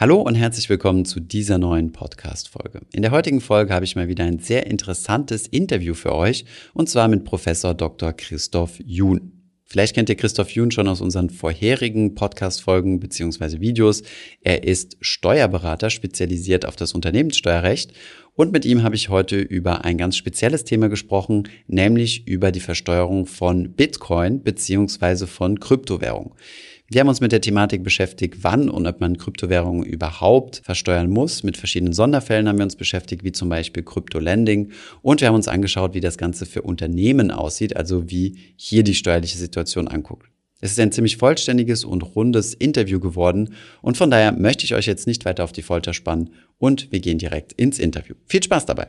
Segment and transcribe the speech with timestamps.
[0.00, 2.80] Hallo und herzlich willkommen zu dieser neuen Podcast-Folge.
[2.90, 6.88] In der heutigen Folge habe ich mal wieder ein sehr interessantes Interview für euch und
[6.88, 8.14] zwar mit Professor Dr.
[8.14, 9.32] Christoph Jun.
[9.66, 14.02] Vielleicht kennt ihr Christoph Jun schon aus unseren vorherigen Podcast-Folgen beziehungsweise Videos.
[14.40, 17.92] Er ist Steuerberater, spezialisiert auf das Unternehmenssteuerrecht
[18.34, 22.60] und mit ihm habe ich heute über ein ganz spezielles Thema gesprochen, nämlich über die
[22.60, 26.36] Versteuerung von Bitcoin beziehungsweise von Kryptowährung.
[26.92, 31.44] Wir haben uns mit der Thematik beschäftigt, wann und ob man Kryptowährungen überhaupt versteuern muss.
[31.44, 34.72] Mit verschiedenen Sonderfällen haben wir uns beschäftigt, wie zum Beispiel Kryptolending.
[35.00, 38.96] Und wir haben uns angeschaut, wie das Ganze für Unternehmen aussieht, also wie hier die
[38.96, 40.26] steuerliche Situation anguckt.
[40.60, 44.86] Es ist ein ziemlich vollständiges und rundes Interview geworden und von daher möchte ich euch
[44.86, 48.16] jetzt nicht weiter auf die Folter spannen und wir gehen direkt ins Interview.
[48.26, 48.88] Viel Spaß dabei!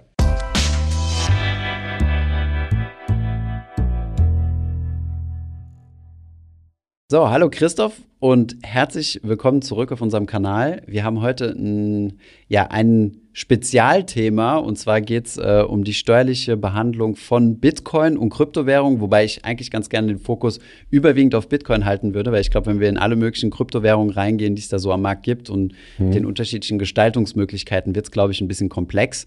[7.12, 10.82] So, hallo Christoph und herzlich willkommen zurück auf unserem Kanal.
[10.88, 16.56] Wir haben heute ein, ja, ein Spezialthema und zwar geht es äh, um die steuerliche
[16.56, 21.84] Behandlung von Bitcoin und Kryptowährungen, wobei ich eigentlich ganz gerne den Fokus überwiegend auf Bitcoin
[21.84, 24.80] halten würde, weil ich glaube, wenn wir in alle möglichen Kryptowährungen reingehen, die es da
[24.80, 26.12] so am Markt gibt und mhm.
[26.12, 29.26] den unterschiedlichen Gestaltungsmöglichkeiten, wird es, glaube ich, ein bisschen komplex.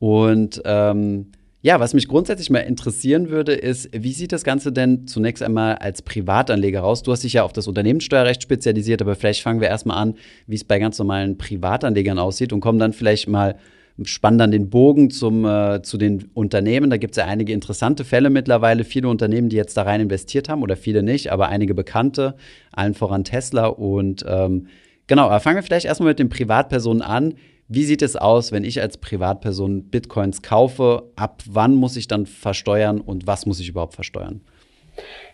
[0.00, 1.26] Und ähm,
[1.62, 5.74] ja, was mich grundsätzlich mal interessieren würde, ist, wie sieht das Ganze denn zunächst einmal
[5.74, 7.02] als Privatanleger aus?
[7.02, 10.14] Du hast dich ja auf das Unternehmenssteuerrecht spezialisiert, aber vielleicht fangen wir erstmal an,
[10.46, 13.56] wie es bei ganz normalen Privatanlegern aussieht und kommen dann vielleicht mal
[14.04, 16.88] spannen dann den Bogen zum, äh, zu den Unternehmen.
[16.88, 18.84] Da gibt es ja einige interessante Fälle mittlerweile.
[18.84, 22.34] Viele Unternehmen, die jetzt da rein investiert haben oder viele nicht, aber einige bekannte,
[22.72, 23.66] allen voran Tesla.
[23.66, 24.68] Und ähm,
[25.06, 27.34] genau, aber fangen wir vielleicht erstmal mit den Privatpersonen an.
[27.72, 31.04] Wie sieht es aus, wenn ich als Privatperson Bitcoins kaufe?
[31.14, 34.40] Ab wann muss ich dann versteuern und was muss ich überhaupt versteuern?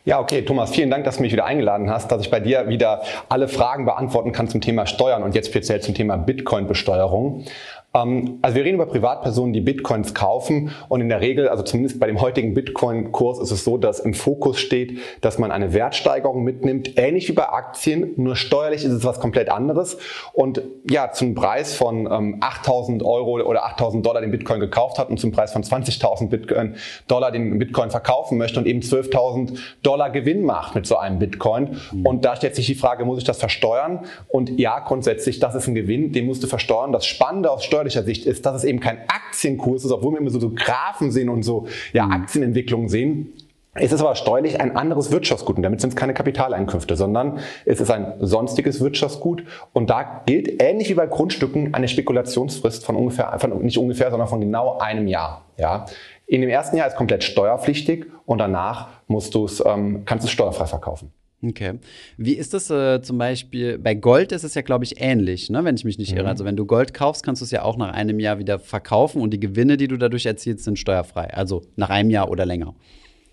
[0.04, 2.68] Ja, okay, Thomas, vielen Dank, dass du mich wieder eingeladen hast, dass ich bei dir
[2.68, 7.46] wieder alle Fragen beantworten kann zum Thema Steuern und jetzt speziell zum Thema Bitcoin-Besteuerung.
[7.94, 11.98] Ähm, also wir reden über Privatpersonen, die Bitcoins kaufen und in der Regel, also zumindest
[11.98, 16.44] bei dem heutigen Bitcoin-Kurs ist es so, dass im Fokus steht, dass man eine Wertsteigerung
[16.44, 19.98] mitnimmt, ähnlich wie bei Aktien, nur steuerlich ist es was komplett anderes
[20.32, 25.08] und ja, zum Preis von ähm, 8.000 Euro oder 8.000 Dollar den Bitcoin gekauft hat
[25.08, 26.74] und zum Preis von 20.000
[27.08, 31.76] Dollar den Bitcoin verkaufen möchte und eben 12.000 Dollar Gewinn macht mit so einem Bitcoin.
[31.92, 32.06] Mhm.
[32.06, 34.04] Und da stellt sich die Frage, muss ich das versteuern?
[34.28, 36.92] Und ja, grundsätzlich, das ist ein Gewinn, den musst du versteuern.
[36.92, 40.20] Das Spannende aus Steuer steuerlicher Sicht ist, dass es eben kein Aktienkurs ist, obwohl wir
[40.20, 42.12] immer so, so Graphen sehen und so ja, mhm.
[42.12, 43.32] Aktienentwicklungen sehen.
[43.78, 47.78] Es ist aber steuerlich ein anderes Wirtschaftsgut und damit sind es keine Kapitaleinkünfte, sondern es
[47.78, 53.38] ist ein sonstiges Wirtschaftsgut und da gilt ähnlich wie bei Grundstücken eine Spekulationsfrist von ungefähr,
[53.38, 55.44] von, nicht ungefähr, sondern von genau einem Jahr.
[55.58, 55.84] Ja.
[56.26, 60.32] In dem ersten Jahr ist komplett steuerpflichtig und danach musst du's, ähm, kannst du es
[60.32, 61.12] steuerfrei verkaufen.
[61.48, 61.78] Okay.
[62.16, 63.78] Wie ist das äh, zum Beispiel?
[63.78, 65.64] Bei Gold ist es ja, glaube ich, ähnlich, ne?
[65.64, 66.18] wenn ich mich nicht mhm.
[66.18, 66.28] irre.
[66.28, 69.20] Also, wenn du Gold kaufst, kannst du es ja auch nach einem Jahr wieder verkaufen
[69.22, 71.32] und die Gewinne, die du dadurch erzielst, sind steuerfrei.
[71.32, 72.74] Also nach einem Jahr oder länger.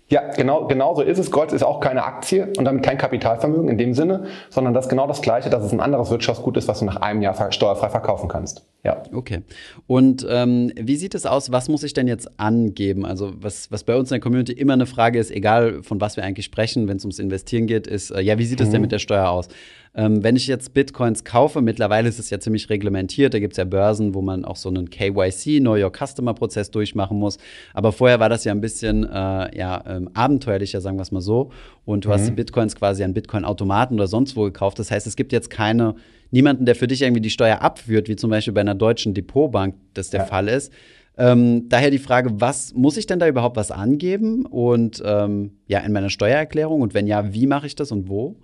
[0.08, 1.30] Ja, genau, genau so ist es.
[1.30, 4.90] Gold ist auch keine Aktie und damit kein Kapitalvermögen in dem Sinne, sondern das ist
[4.90, 7.88] genau das Gleiche, dass es ein anderes Wirtschaftsgut ist, was du nach einem Jahr steuerfrei
[7.88, 8.66] verkaufen kannst.
[8.84, 9.02] Ja.
[9.12, 9.40] Okay.
[9.86, 11.50] Und ähm, wie sieht es aus?
[11.50, 13.06] Was muss ich denn jetzt angeben?
[13.06, 16.16] Also, was, was bei uns in der Community immer eine Frage ist, egal von was
[16.16, 18.72] wir eigentlich sprechen, wenn es ums Investieren geht, ist, äh, ja, wie sieht es mhm.
[18.72, 19.48] denn mit der Steuer aus?
[19.94, 23.32] Ähm, wenn ich jetzt Bitcoins kaufe, mittlerweile ist es ja ziemlich reglementiert.
[23.32, 26.70] Da gibt es ja Börsen, wo man auch so einen KYC, Know Your Customer Prozess
[26.70, 27.38] durchmachen muss.
[27.72, 31.22] Aber vorher war das ja ein bisschen äh, ja, ähm, abenteuerlicher, sagen wir es mal
[31.22, 31.50] so.
[31.86, 32.12] Und du mhm.
[32.12, 34.78] hast die Bitcoins quasi an Bitcoin-Automaten oder sonst wo gekauft.
[34.78, 35.94] Das heißt, es gibt jetzt keine
[36.30, 39.74] niemanden, der für dich irgendwie die Steuer abführt, wie zum Beispiel bei einer deutschen Depotbank
[39.94, 40.26] das der ja.
[40.26, 40.72] Fall ist.
[41.16, 45.78] Ähm, daher die Frage, was muss ich denn da überhaupt was angeben und ähm, ja
[45.80, 48.36] in meiner Steuererklärung und wenn ja, wie mache ich das und wo?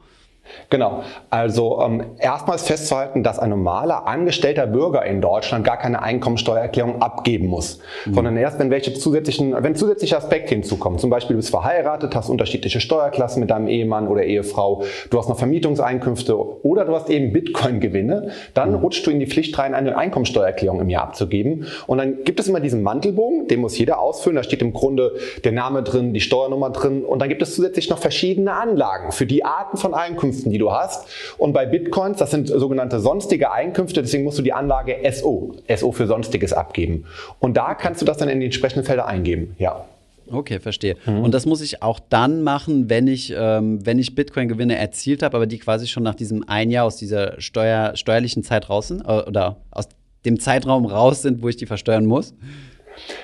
[0.71, 1.03] Genau.
[1.31, 7.49] Also ähm, erstmals festzuhalten, dass ein normaler angestellter Bürger in Deutschland gar keine Einkommensteuererklärung abgeben
[7.49, 8.15] muss, mhm.
[8.15, 10.99] sondern erst wenn welche zusätzlichen, wenn zusätzliche Aspekte hinzukommen.
[10.99, 15.29] Zum Beispiel du bist verheiratet, hast unterschiedliche Steuerklassen mit deinem Ehemann oder Ehefrau, du hast
[15.29, 18.77] noch Vermietungseinkünfte oder du hast eben Bitcoin-Gewinne, dann mhm.
[18.77, 21.67] rutschst du in die Pflicht rein, eine Einkommensteuererklärung im Jahr abzugeben.
[21.87, 24.37] Und dann gibt es immer diesen Mantelbogen, den muss jeder ausfüllen.
[24.37, 27.91] Da steht im Grunde der Name drin, die Steuernummer drin und dann gibt es zusätzlich
[27.91, 31.09] noch verschiedene Anlagen für die Arten von Einkünften Einkünften, die du hast.
[31.39, 35.93] Und bei Bitcoins, das sind sogenannte sonstige Einkünfte, deswegen musst du die Anlage SO, SO
[35.93, 37.05] für Sonstiges abgeben.
[37.39, 39.85] Und da kannst du das dann in die entsprechenden Felder eingeben, ja.
[40.33, 40.97] Okay, verstehe.
[41.07, 41.25] Mhm.
[41.25, 45.37] Und das muss ich auch dann machen, wenn ich, ähm, wenn ich Bitcoin-Gewinne erzielt habe,
[45.37, 49.03] aber die quasi schon nach diesem ein Jahr aus dieser Steuer, steuerlichen Zeit raus sind
[49.03, 49.89] äh, oder aus
[50.25, 52.33] dem Zeitraum raus sind, wo ich die versteuern muss?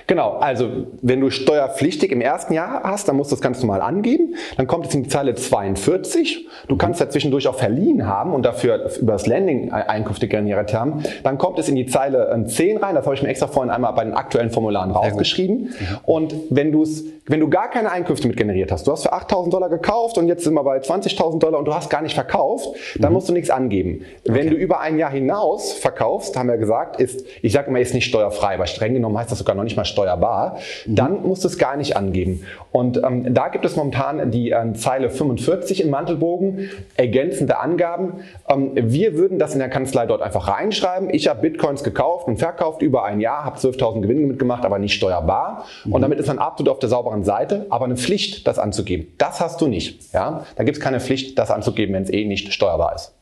[0.06, 3.82] Genau, also wenn du steuerpflichtig im ersten Jahr hast, dann musst du das ganz normal
[3.82, 4.34] angeben.
[4.56, 6.46] Dann kommt es in die Zeile 42.
[6.68, 6.78] Du mhm.
[6.78, 11.02] kannst ja zwischendurch auch verliehen haben und dafür über das Landing Einkünfte generiert haben.
[11.22, 12.94] Dann kommt es in die Zeile 10 rein.
[12.94, 15.56] Das habe ich mir extra vorhin einmal bei den aktuellen Formularen rausgeschrieben.
[15.56, 15.98] Mhm.
[16.04, 19.50] Und wenn, du's, wenn du gar keine Einkünfte mit generiert hast, du hast für 8.000
[19.50, 22.68] Dollar gekauft und jetzt sind wir bei 20.000 Dollar und du hast gar nicht verkauft,
[22.96, 23.14] dann mhm.
[23.14, 24.04] musst du nichts angeben.
[24.20, 24.34] Okay.
[24.38, 27.94] Wenn du über ein Jahr hinaus verkaufst, haben wir gesagt, ist, ich sage immer, ist
[27.94, 30.94] nicht steuerfrei, aber streng genommen heißt das sogar noch nicht mal steuerbar, mhm.
[30.94, 32.44] dann musst du es gar nicht angeben.
[32.70, 38.20] Und ähm, da gibt es momentan die äh, Zeile 45 im Mantelbogen, ergänzende Angaben.
[38.48, 41.10] Ähm, wir würden das in der Kanzlei dort einfach reinschreiben.
[41.10, 44.94] Ich habe Bitcoins gekauft und verkauft über ein Jahr, habe 12.000 Gewinne mitgemacht, aber nicht
[44.94, 45.64] steuerbar.
[45.84, 45.92] Mhm.
[45.92, 49.08] Und damit ist man absolut auf der sauberen Seite, aber eine Pflicht, das anzugeben.
[49.18, 50.12] Das hast du nicht.
[50.12, 50.46] Ja?
[50.56, 53.14] Da gibt es keine Pflicht, das anzugeben, wenn es eh nicht steuerbar ist.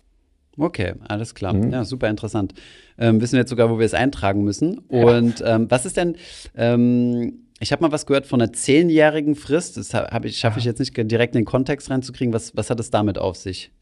[0.56, 1.52] Okay, alles klar.
[1.52, 1.72] Mhm.
[1.72, 2.54] Ja, super interessant.
[2.98, 4.78] Ähm, wissen wir jetzt sogar, wo wir es eintragen müssen.
[4.78, 6.16] Und ähm, was ist denn,
[6.56, 9.76] ähm, ich habe mal was gehört von einer zehnjährigen Frist.
[9.76, 9.92] Das
[10.22, 12.32] ich, schaffe ich jetzt nicht direkt in den Kontext reinzukriegen.
[12.32, 13.72] Was, was hat es damit auf sich?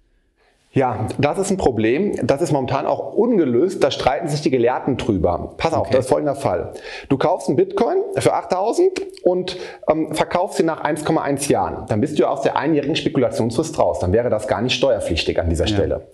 [0.74, 2.14] Ja, das ist ein Problem.
[2.26, 3.84] Das ist momentan auch ungelöst.
[3.84, 5.52] Da streiten sich die Gelehrten drüber.
[5.58, 5.90] Pass auf, okay.
[5.92, 6.72] das ist folgender Fall.
[7.10, 9.58] Du kaufst einen Bitcoin für 8000 und
[9.90, 11.86] ähm, verkaufst ihn nach 1,1 Jahren.
[11.88, 13.98] Dann bist du aus der einjährigen Spekulationsfrist raus.
[13.98, 15.74] Dann wäre das gar nicht steuerpflichtig an dieser ja.
[15.74, 16.06] Stelle.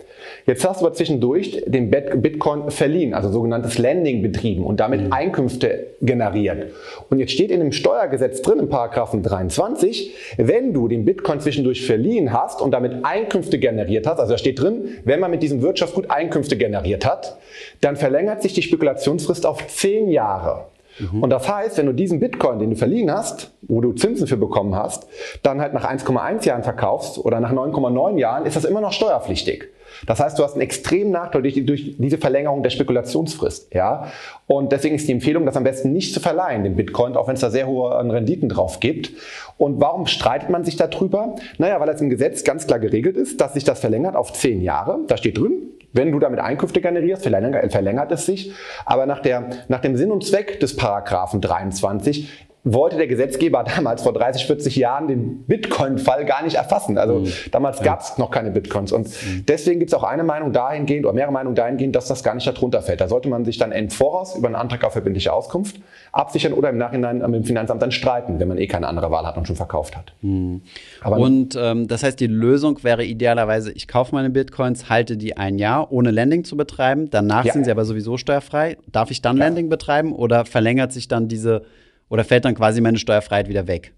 [0.45, 5.13] Jetzt hast du aber zwischendurch den Bitcoin verliehen, also sogenanntes Lending betrieben und damit mhm.
[5.13, 6.71] Einkünfte generiert.
[7.09, 11.85] Und jetzt steht in dem Steuergesetz drin, im Paragraphen 23, wenn du den Bitcoin zwischendurch
[11.85, 15.61] verliehen hast und damit Einkünfte generiert hast, also da steht drin, wenn man mit diesem
[15.61, 17.37] Wirtschaftsgut Einkünfte generiert hat,
[17.81, 20.65] dann verlängert sich die Spekulationsfrist auf zehn Jahre.
[20.99, 21.23] Mhm.
[21.23, 24.37] Und das heißt, wenn du diesen Bitcoin, den du verliehen hast, wo du Zinsen für
[24.37, 25.07] bekommen hast,
[25.43, 29.69] dann halt nach 1,1 Jahren verkaufst oder nach 9,9 Jahren, ist das immer noch steuerpflichtig.
[30.05, 33.73] Das heißt, du hast einen extremen Nachteil durch, durch, diese Verlängerung der Spekulationsfrist.
[33.73, 34.07] Ja?
[34.47, 37.35] Und deswegen ist die Empfehlung, das am besten nicht zu verleihen, den Bitcoin, auch wenn
[37.35, 39.11] es da sehr hohe Renditen drauf gibt.
[39.57, 41.35] Und warum streitet man sich darüber?
[41.57, 44.61] Naja, weil es im Gesetz ganz klar geregelt ist, dass sich das verlängert auf zehn
[44.61, 44.99] Jahre.
[45.07, 48.53] Da steht drin, wenn du damit Einkünfte generierst, verlängert, verlängert es sich.
[48.85, 54.03] Aber nach, der, nach dem Sinn und Zweck des Paragraphen 23 wollte der Gesetzgeber damals
[54.03, 56.97] vor 30, 40 Jahren den Bitcoin-Fall gar nicht erfassen.
[56.97, 57.31] Also mhm.
[57.51, 58.91] damals gab es noch keine Bitcoins.
[58.91, 59.45] Und mhm.
[59.47, 62.47] deswegen gibt es auch eine Meinung dahingehend oder mehrere Meinungen dahingehend, dass das gar nicht
[62.47, 63.01] darunter fällt.
[63.01, 65.79] Da sollte man sich dann im Voraus über einen Antrag auf verbindliche Auskunft
[66.11, 69.25] absichern oder im Nachhinein mit dem Finanzamt dann streiten, wenn man eh keine andere Wahl
[69.25, 70.13] hat und schon verkauft hat.
[70.21, 70.61] Mhm.
[71.03, 75.59] und ähm, das heißt, die Lösung wäre idealerweise, ich kaufe meine Bitcoins, halte die ein
[75.59, 77.09] Jahr, ohne Landing zu betreiben.
[77.09, 77.53] Danach ja.
[77.53, 78.77] sind sie aber sowieso steuerfrei.
[78.91, 79.45] Darf ich dann ja.
[79.45, 81.63] Landing betreiben oder verlängert sich dann diese
[82.09, 83.93] oder fällt dann quasi meine Steuerfreiheit wieder weg?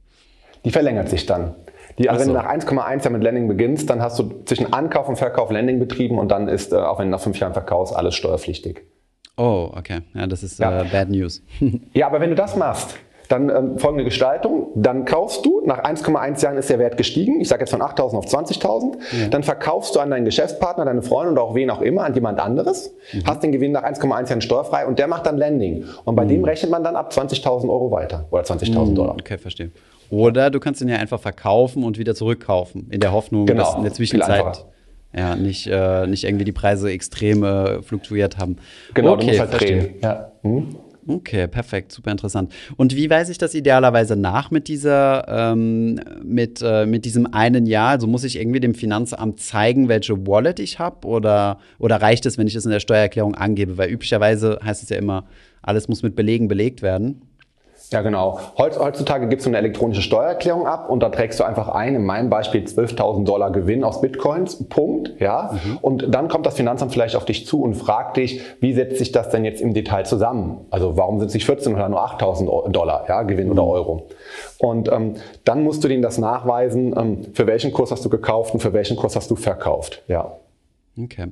[0.63, 1.55] Die verlängert sich dann.
[1.97, 2.27] Die, also so.
[2.27, 5.51] wenn du nach 1,1 Jahr mit Landing beginnst, dann hast du zwischen Ankauf und Verkauf
[5.51, 8.83] Landing betrieben und dann ist, äh, auch wenn du nach fünf Jahren verkaufst, alles steuerpflichtig.
[9.37, 10.01] Oh, okay.
[10.13, 10.81] Ja, das ist ja.
[10.81, 11.43] Äh, Bad News.
[11.93, 12.95] ja, aber wenn du das machst,
[13.31, 14.67] dann ähm, folgende Gestaltung.
[14.75, 18.17] Dann kaufst du, nach 1,1 Jahren ist der Wert gestiegen, ich sage jetzt von 8.000
[18.17, 18.93] auf 20.000.
[19.19, 19.27] Ja.
[19.29, 22.39] Dann verkaufst du an deinen Geschäftspartner, deine Freunde und auch wen auch immer, an jemand
[22.39, 22.93] anderes.
[23.13, 23.23] Mhm.
[23.25, 25.85] Hast den Gewinn nach 1,1 Jahren steuerfrei und der macht dann Landing.
[26.05, 26.29] Und bei mhm.
[26.29, 28.95] dem rechnet man dann ab 20.000 Euro weiter oder 20.000 mhm.
[28.95, 29.15] Dollar.
[29.19, 29.71] Okay, verstehe.
[30.09, 33.63] Oder du kannst ihn ja einfach verkaufen und wieder zurückkaufen, in der Hoffnung, genau.
[33.63, 34.65] dass in der Zwischenzeit
[35.15, 38.57] ja, nicht, äh, nicht irgendwie die Preise extrem äh, fluktuiert haben.
[38.93, 39.93] Genau, okay, du musst halt verstehe.
[40.01, 40.31] Ja.
[40.41, 40.75] Hm?
[41.07, 42.53] Okay, perfekt, super interessant.
[42.77, 47.65] Und wie weise ich das idealerweise nach mit dieser, ähm, mit, äh, mit diesem einen
[47.65, 47.89] Jahr?
[47.89, 52.37] Also muss ich irgendwie dem Finanzamt zeigen, welche Wallet ich habe oder, oder reicht es,
[52.37, 53.77] wenn ich es in der Steuererklärung angebe?
[53.77, 55.25] Weil üblicherweise heißt es ja immer,
[55.63, 57.21] alles muss mit Belegen belegt werden.
[57.93, 58.39] Ja, genau.
[58.57, 62.29] Heutzutage gibst du eine elektronische Steuererklärung ab und da trägst du einfach ein, in meinem
[62.29, 65.51] Beispiel 12.000 Dollar Gewinn aus Bitcoins, Punkt, ja.
[65.51, 65.77] Mhm.
[65.81, 69.11] Und dann kommt das Finanzamt vielleicht auf dich zu und fragt dich, wie setzt sich
[69.11, 70.61] das denn jetzt im Detail zusammen?
[70.69, 73.53] Also warum sind es nicht 14 oder nur 8.000 Dollar, ja, Gewinn mhm.
[73.53, 74.07] oder Euro?
[74.57, 78.53] Und ähm, dann musst du denen das nachweisen, ähm, für welchen Kurs hast du gekauft
[78.53, 80.31] und für welchen Kurs hast du verkauft, ja.
[80.97, 81.27] Okay.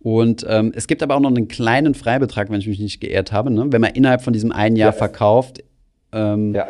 [0.00, 3.32] Und ähm, es gibt aber auch noch einen kleinen Freibetrag, wenn ich mich nicht geehrt
[3.32, 3.50] habe.
[3.50, 3.66] Ne?
[3.68, 4.96] Wenn man innerhalb von diesem einen Jahr ja.
[4.96, 5.62] verkauft,
[6.12, 6.66] ähm, ja.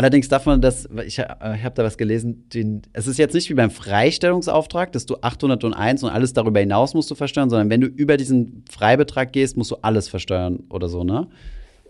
[0.00, 3.50] Allerdings darf man das, ich, äh, habe da was gelesen, den, es ist jetzt nicht
[3.50, 7.82] wie beim Freistellungsauftrag, dass du 801 und alles darüber hinaus musst du versteuern, sondern wenn
[7.82, 11.26] du über diesen Freibetrag gehst, musst du alles versteuern oder so, ne?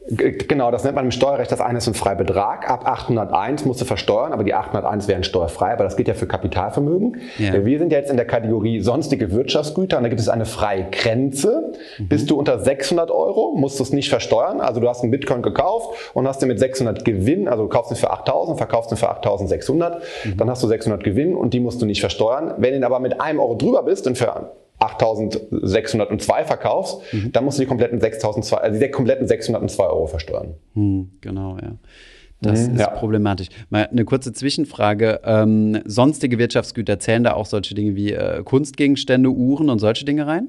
[0.08, 2.68] Genau, das nennt man im Steuerrecht, das eine ist ein Freibetrag.
[2.70, 6.26] Ab 801 musst du versteuern, aber die 801 wären steuerfrei, aber das geht ja für
[6.26, 7.20] Kapitalvermögen.
[7.38, 7.64] Ja.
[7.64, 11.72] Wir sind jetzt in der Kategorie sonstige Wirtschaftsgüter und da gibt es eine freie Grenze.
[11.98, 12.08] Mhm.
[12.08, 14.60] Bist du unter 600 Euro, musst du es nicht versteuern.
[14.60, 17.92] Also du hast einen Bitcoin gekauft und hast den mit 600 Gewinn, also du kaufst
[17.92, 20.36] ihn für 8000, verkaufst ihn für 8600, mhm.
[20.38, 22.54] dann hast du 600 Gewinn und die musst du nicht versteuern.
[22.56, 27.32] Wenn du aber mit einem Euro drüber bist und für 8.602 verkaufst, mhm.
[27.32, 30.54] dann musst du die kompletten 6.200, also die kompletten 602 Euro versteuern.
[30.74, 31.72] Mhm, genau, ja.
[32.42, 32.88] Das mhm, ist ja.
[32.88, 33.48] problematisch.
[33.68, 35.20] Mal eine kurze Zwischenfrage.
[35.24, 40.26] Ähm, sonstige Wirtschaftsgüter zählen da auch solche Dinge wie äh, Kunstgegenstände, Uhren und solche Dinge
[40.26, 40.48] rein?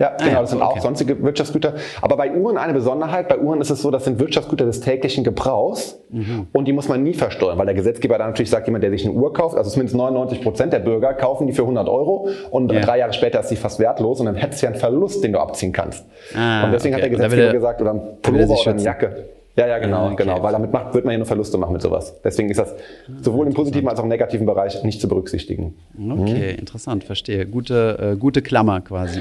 [0.00, 0.78] Ja, ah, genau, das sind okay.
[0.78, 1.74] auch sonstige Wirtschaftsgüter.
[2.00, 3.28] Aber bei Uhren eine Besonderheit.
[3.28, 6.46] Bei Uhren ist es so, das sind Wirtschaftsgüter des täglichen Gebrauchs mhm.
[6.54, 9.04] und die muss man nie versteuern, weil der Gesetzgeber dann natürlich sagt, jemand, der sich
[9.04, 12.72] eine Uhr kauft, also zumindest 99 Prozent der Bürger kaufen die für 100 Euro und
[12.72, 12.80] yeah.
[12.80, 15.34] drei Jahre später ist sie fast wertlos und dann hättest du ja einen Verlust, den
[15.34, 16.06] du abziehen kannst.
[16.34, 17.04] Ah, und deswegen okay.
[17.04, 19.24] hat der Gesetzgeber gesagt, oder ein Pullover oder eine Jacke.
[19.56, 20.16] Ja, ja, genau, okay.
[20.16, 22.18] genau, weil damit macht, wird man ja nur Verluste machen mit sowas.
[22.24, 22.74] Deswegen ist das
[23.20, 25.74] sowohl im positiven als auch im negativen Bereich nicht zu berücksichtigen.
[25.98, 26.58] Okay, mhm.
[26.58, 27.44] interessant, verstehe.
[27.44, 29.20] Gute, äh, gute Klammer quasi.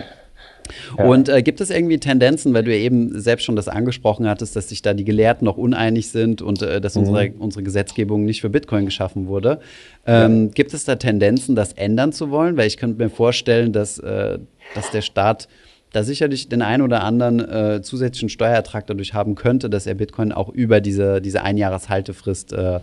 [0.97, 1.05] Ja.
[1.05, 4.55] Und äh, gibt es irgendwie Tendenzen, weil du ja eben selbst schon das angesprochen hattest,
[4.55, 7.01] dass sich da die Gelehrten noch uneinig sind und äh, dass mhm.
[7.01, 9.59] unsere, unsere Gesetzgebung nicht für Bitcoin geschaffen wurde?
[10.05, 10.51] Ähm, ja.
[10.53, 12.57] Gibt es da Tendenzen, das ändern zu wollen?
[12.57, 14.39] Weil ich könnte mir vorstellen, dass, äh,
[14.75, 15.47] dass der Staat
[15.91, 20.31] da sicherlich den einen oder anderen äh, zusätzlichen Steuerertrag dadurch haben könnte, dass er Bitcoin
[20.31, 22.79] auch über diese, diese Einjahreshaltefrist äh,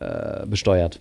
[0.00, 1.00] äh, besteuert.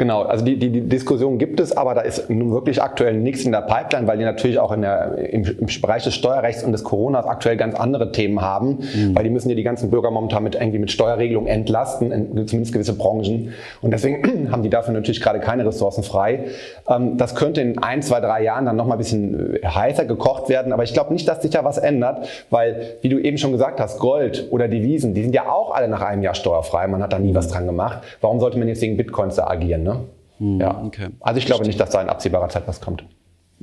[0.00, 3.44] Genau, also die, die, die Diskussion gibt es, aber da ist nun wirklich aktuell nichts
[3.44, 6.72] in der Pipeline, weil die natürlich auch in der, im, im Bereich des Steuerrechts und
[6.72, 9.14] des Coronas aktuell ganz andere Themen haben, mhm.
[9.14, 12.72] weil die müssen ja die ganzen Bürger momentan mit irgendwie mit Steuerregelungen entlasten, in, zumindest
[12.72, 13.52] gewisse Branchen.
[13.82, 16.46] Und deswegen haben die dafür natürlich gerade keine Ressourcen frei.
[16.88, 20.48] Ähm, das könnte in ein, zwei, drei Jahren dann nochmal ein bisschen äh, heißer gekocht
[20.48, 23.52] werden, aber ich glaube nicht, dass sich da was ändert, weil, wie du eben schon
[23.52, 26.86] gesagt hast, Gold oder Devisen, die sind ja auch alle nach einem Jahr steuerfrei.
[26.86, 27.98] Man hat da nie was dran gemacht.
[28.22, 29.82] Warum sollte man jetzt gegen Bitcoins da agieren?
[29.82, 30.00] Ne?
[30.38, 30.82] Hm, ja.
[30.84, 31.08] Okay.
[31.20, 33.04] Also ich glaube nicht, dass da in absehbarer Zeit was kommt.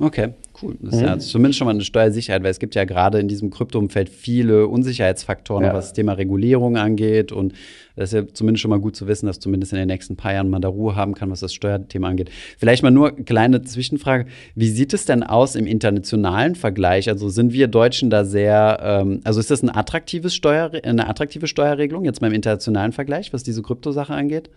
[0.00, 0.28] Okay,
[0.62, 0.76] cool.
[0.80, 1.06] Das ist mhm.
[1.06, 4.68] ja zumindest schon mal eine Steuersicherheit, weil es gibt ja gerade in diesem Kryptoumfeld viele
[4.68, 5.74] Unsicherheitsfaktoren, ja.
[5.74, 7.32] was das Thema Regulierung angeht.
[7.32, 7.52] Und
[7.96, 10.32] das ist ja zumindest schon mal gut zu wissen, dass zumindest in den nächsten paar
[10.32, 12.30] Jahren man da Ruhe haben kann, was das Steuerthema angeht.
[12.58, 14.26] Vielleicht mal nur eine kleine Zwischenfrage.
[14.54, 17.08] Wie sieht es denn aus im internationalen Vergleich?
[17.08, 21.48] Also sind wir Deutschen da sehr, ähm, also ist das ein attraktives Steuer, eine attraktive
[21.48, 24.48] Steuerregelung jetzt mal im internationalen Vergleich, was diese Kryptosache angeht?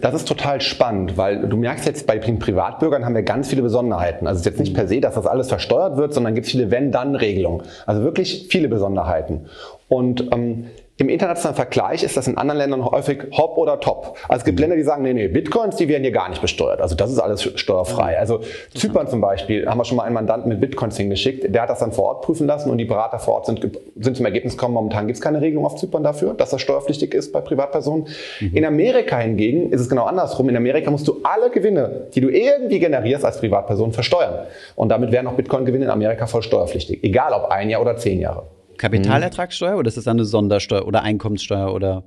[0.00, 3.62] Das ist total spannend, weil du merkst jetzt, bei den Privatbürgern haben wir ganz viele
[3.62, 4.26] Besonderheiten.
[4.26, 6.70] Also es ist jetzt nicht per se, dass das alles versteuert wird, sondern gibt viele
[6.70, 7.62] Wenn-Dann-Regelungen.
[7.84, 9.46] Also wirklich viele Besonderheiten.
[9.88, 14.16] Und ähm, im internationalen Vergleich ist das in anderen Ländern häufig Hop oder Top.
[14.28, 14.62] Also es gibt mhm.
[14.62, 16.80] Länder, die sagen, nee, nee, Bitcoins, die werden hier gar nicht besteuert.
[16.80, 18.16] Also das ist alles steuerfrei.
[18.16, 18.40] Also
[18.74, 21.80] Zypern zum Beispiel, haben wir schon mal einen Mandanten mit Bitcoins hingeschickt, der hat das
[21.80, 24.74] dann vor Ort prüfen lassen und die Berater vor Ort sind, sind zum Ergebnis gekommen,
[24.74, 28.06] momentan gibt es keine Regelung auf Zypern dafür, dass das steuerpflichtig ist bei Privatpersonen.
[28.40, 28.50] Mhm.
[28.54, 30.48] In Amerika hingegen ist es genau andersrum.
[30.48, 34.46] In Amerika musst du alle Gewinne, die du irgendwie generierst als Privatperson, versteuern.
[34.76, 37.02] Und damit wären auch Bitcoin-Gewinne in Amerika voll steuerpflichtig.
[37.02, 38.44] Egal ob ein Jahr oder zehn Jahre.
[38.78, 42.04] Kapitalertragssteuer oder ist das eine Sondersteuer oder Einkommenssteuer oder?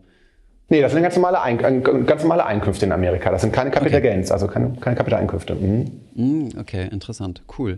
[0.69, 3.31] Nee, das sind ganz normale, Ein ganz normale Einkünfte in Amerika.
[3.31, 4.09] Das sind keine Capital okay.
[4.09, 5.55] Gains, also keine, keine Kapitaleinkünfte.
[5.55, 5.91] Mhm.
[6.15, 7.77] Mm, okay, interessant, cool.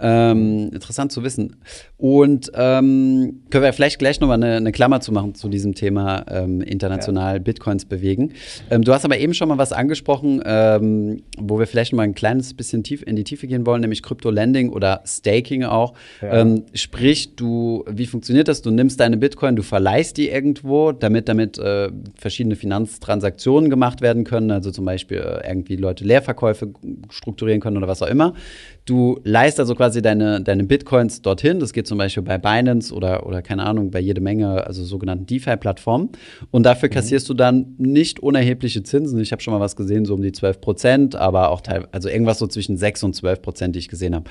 [0.00, 1.56] Ähm, interessant zu wissen.
[1.98, 6.24] Und ähm, können wir vielleicht gleich nochmal eine, eine Klammer zu machen zu diesem Thema
[6.30, 7.38] ähm, international ja.
[7.40, 8.32] Bitcoins bewegen.
[8.70, 12.14] Ähm, du hast aber eben schon mal was angesprochen, ähm, wo wir vielleicht nochmal ein
[12.14, 15.94] kleines bisschen tief in die Tiefe gehen wollen, nämlich Crypto-Lending oder Staking auch.
[16.22, 16.40] Ja.
[16.40, 18.62] Ähm, sprich, du, wie funktioniert das?
[18.62, 21.90] Du nimmst deine Bitcoin, du verleihst die irgendwo, damit damit äh,
[22.30, 26.72] verschiedene Finanztransaktionen gemacht werden können, also zum Beispiel äh, irgendwie Leute Leerverkäufe
[27.10, 28.34] strukturieren können oder was auch immer.
[28.84, 31.58] Du leist also quasi deine, deine Bitcoins dorthin.
[31.58, 35.26] Das geht zum Beispiel bei Binance oder, oder keine Ahnung, bei jede Menge, also sogenannten
[35.26, 36.10] DeFi-Plattformen.
[36.52, 36.94] Und dafür mhm.
[36.94, 39.18] kassierst du dann nicht unerhebliche Zinsen.
[39.18, 42.08] Ich habe schon mal was gesehen, so um die 12 Prozent, aber auch teilweise, also
[42.08, 44.30] irgendwas so zwischen 6 und 12 Prozent, die ich gesehen habe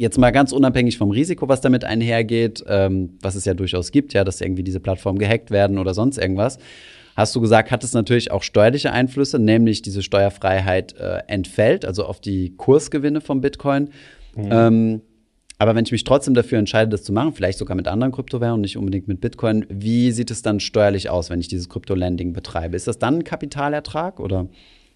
[0.00, 4.14] jetzt mal ganz unabhängig vom Risiko, was damit einhergeht, ähm, was es ja durchaus gibt,
[4.14, 6.58] ja, dass irgendwie diese Plattformen gehackt werden oder sonst irgendwas,
[7.16, 12.06] hast du gesagt, hat es natürlich auch steuerliche Einflüsse, nämlich diese Steuerfreiheit äh, entfällt, also
[12.06, 13.90] auf die Kursgewinne vom Bitcoin.
[14.34, 14.48] Mhm.
[14.50, 15.00] Ähm,
[15.58, 18.62] aber wenn ich mich trotzdem dafür entscheide, das zu machen, vielleicht sogar mit anderen Kryptowährungen,
[18.62, 22.74] nicht unbedingt mit Bitcoin, wie sieht es dann steuerlich aus, wenn ich dieses Krypto-Lending betreibe?
[22.74, 24.48] Ist das dann ein Kapitalertrag oder?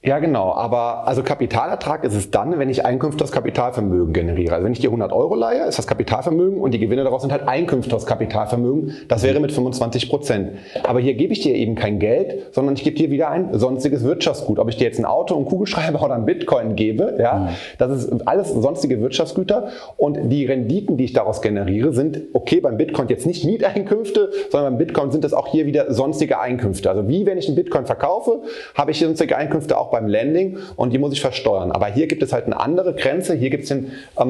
[0.04, 0.52] Ja, genau.
[0.52, 4.52] Aber also Kapitalertrag ist es dann, wenn ich Einkünfte aus Kapitalvermögen generiere.
[4.52, 7.32] Also wenn ich dir 100 Euro leihe, ist das Kapitalvermögen und die Gewinne daraus sind
[7.32, 8.92] halt Einkünfte aus Kapitalvermögen.
[9.08, 10.58] Das wäre mit 25 Prozent.
[10.82, 14.04] Aber hier gebe ich dir eben kein Geld, sondern ich gebe dir wieder ein sonstiges
[14.04, 14.58] Wirtschaftsgut.
[14.58, 17.48] Ob ich dir jetzt ein Auto, einen Kugelschreiber oder einen Bitcoin gebe, ja, mhm.
[17.78, 19.68] das ist alles sonstige Wirtschaftsgüter.
[19.96, 24.74] Und die Renditen, die ich daraus generiere, sind okay beim Bitcoin jetzt nicht Mieteinkünfte, sondern
[24.74, 26.90] beim Bitcoin sind es auch hier wieder sonstige Einkünfte.
[26.90, 28.42] Also wie wenn ich einen Bitcoin verkaufe,
[28.74, 31.70] habe ich sonstige Einkünfte auch beim Landing und die muss ich versteuern.
[31.70, 33.34] Aber hier gibt es halt eine andere Grenze.
[33.34, 33.86] Hier gibt es ähm,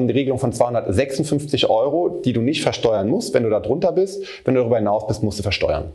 [0.07, 4.23] die Regelung von 256 Euro, die du nicht versteuern musst, wenn du da drunter bist.
[4.45, 5.91] Wenn du darüber hinaus bist, musst du versteuern.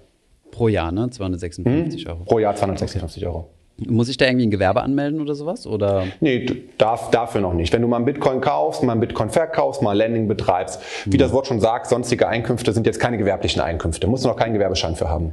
[0.50, 1.09] Pro Jahr, ne?
[1.09, 2.11] 256 hm?
[2.11, 2.25] Euro.
[2.25, 3.49] Pro Jahr 256 Euro.
[3.87, 5.67] Muss ich da irgendwie ein Gewerbe anmelden oder sowas?
[5.67, 6.05] Oder?
[6.21, 7.73] Nee, darf, dafür noch nicht.
[7.73, 11.33] Wenn du mal einen Bitcoin kaufst, mal einen Bitcoin verkaufst, mal Lending betreibst, wie das
[11.33, 14.07] Wort schon sagt, sonstige Einkünfte sind jetzt keine gewerblichen Einkünfte.
[14.07, 15.33] Musst du noch keinen Gewerbeschein für haben.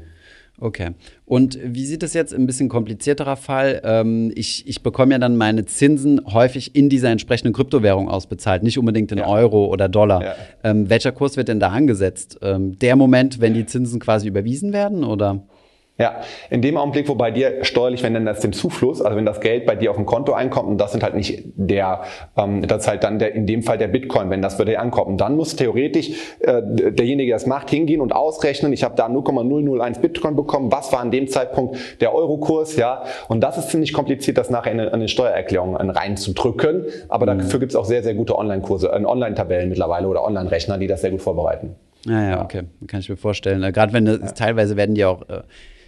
[0.60, 0.92] Okay.
[1.26, 3.82] Und wie sieht es jetzt ein bisschen komplizierterer Fall?
[3.84, 8.80] Ähm, ich, ich bekomme ja dann meine Zinsen häufig in dieser entsprechenden Kryptowährung ausbezahlt, nicht
[8.80, 9.28] unbedingt in ja.
[9.28, 10.24] Euro oder Dollar.
[10.24, 10.36] Ja.
[10.64, 12.40] Ähm, welcher Kurs wird denn da angesetzt?
[12.42, 15.44] Ähm, der Moment, wenn die Zinsen quasi überwiesen werden oder?
[16.00, 19.26] Ja, in dem Augenblick, wo bei dir steuerlich, wenn dann das den Zufluss, also wenn
[19.26, 22.04] das Geld bei dir auf dem Konto einkommt und das sind halt nicht der,
[22.38, 25.08] ähm, das ist halt dann der, in dem Fall der Bitcoin, wenn das ankommt.
[25.08, 29.10] Und dann muss theoretisch äh, derjenige, der das macht, hingehen und ausrechnen, ich habe da
[29.10, 33.04] 0,001 Bitcoin bekommen, was war an dem Zeitpunkt der Eurokurs, ja.
[33.28, 36.86] Und das ist ziemlich kompliziert, das nachher in eine, eine Steuererklärung reinzudrücken.
[37.10, 37.40] Aber mhm.
[37.40, 41.02] dafür gibt es auch sehr, sehr gute Online-Kurse, äh, Online-Tabellen mittlerweile oder Online-Rechner, die das
[41.02, 41.76] sehr gut vorbereiten.
[42.06, 43.64] Ja, ja, okay, kann ich mir vorstellen.
[43.64, 44.28] Äh, gerade wenn das, ja.
[44.32, 45.42] teilweise werden die auch äh,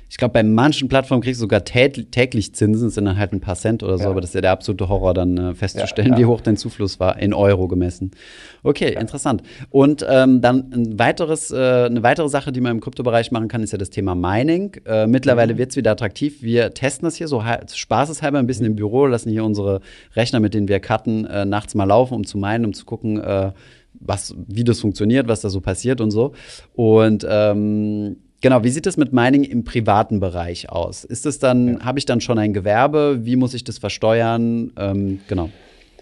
[0.10, 3.42] ich glaube, bei manchen Plattformen kriegst du sogar täglich Zinsen, das sind dann halt ein
[3.42, 4.10] paar Cent oder so, ja.
[4.10, 7.00] aber das ist ja der absolute Horror, dann äh, festzustellen, ja, wie hoch dein Zufluss
[7.00, 8.10] war, in Euro gemessen.
[8.64, 9.44] Okay, interessant.
[9.70, 13.62] Und ähm, dann ein weiteres, äh, eine weitere Sache, die man im Kryptobereich machen kann,
[13.62, 14.78] ist ja das Thema Mining.
[14.86, 15.58] Äh, mittlerweile mhm.
[15.60, 16.42] wird es wieder attraktiv.
[16.42, 19.82] Wir testen das hier so spaßeshalber ein bisschen im Büro, lassen hier unsere
[20.16, 23.20] Rechner, mit denen wir cutten, äh, nachts mal laufen, um zu meinen, um zu gucken,
[23.20, 23.52] äh,
[23.94, 26.34] was, wie das funktioniert, was da so passiert und so.
[26.74, 31.04] Und ähm, Genau, wie sieht es mit Mining im privaten Bereich aus?
[31.04, 31.86] Ist es dann, ja.
[31.86, 33.20] habe ich dann schon ein Gewerbe?
[33.24, 34.72] Wie muss ich das versteuern?
[34.78, 35.50] Ähm, genau.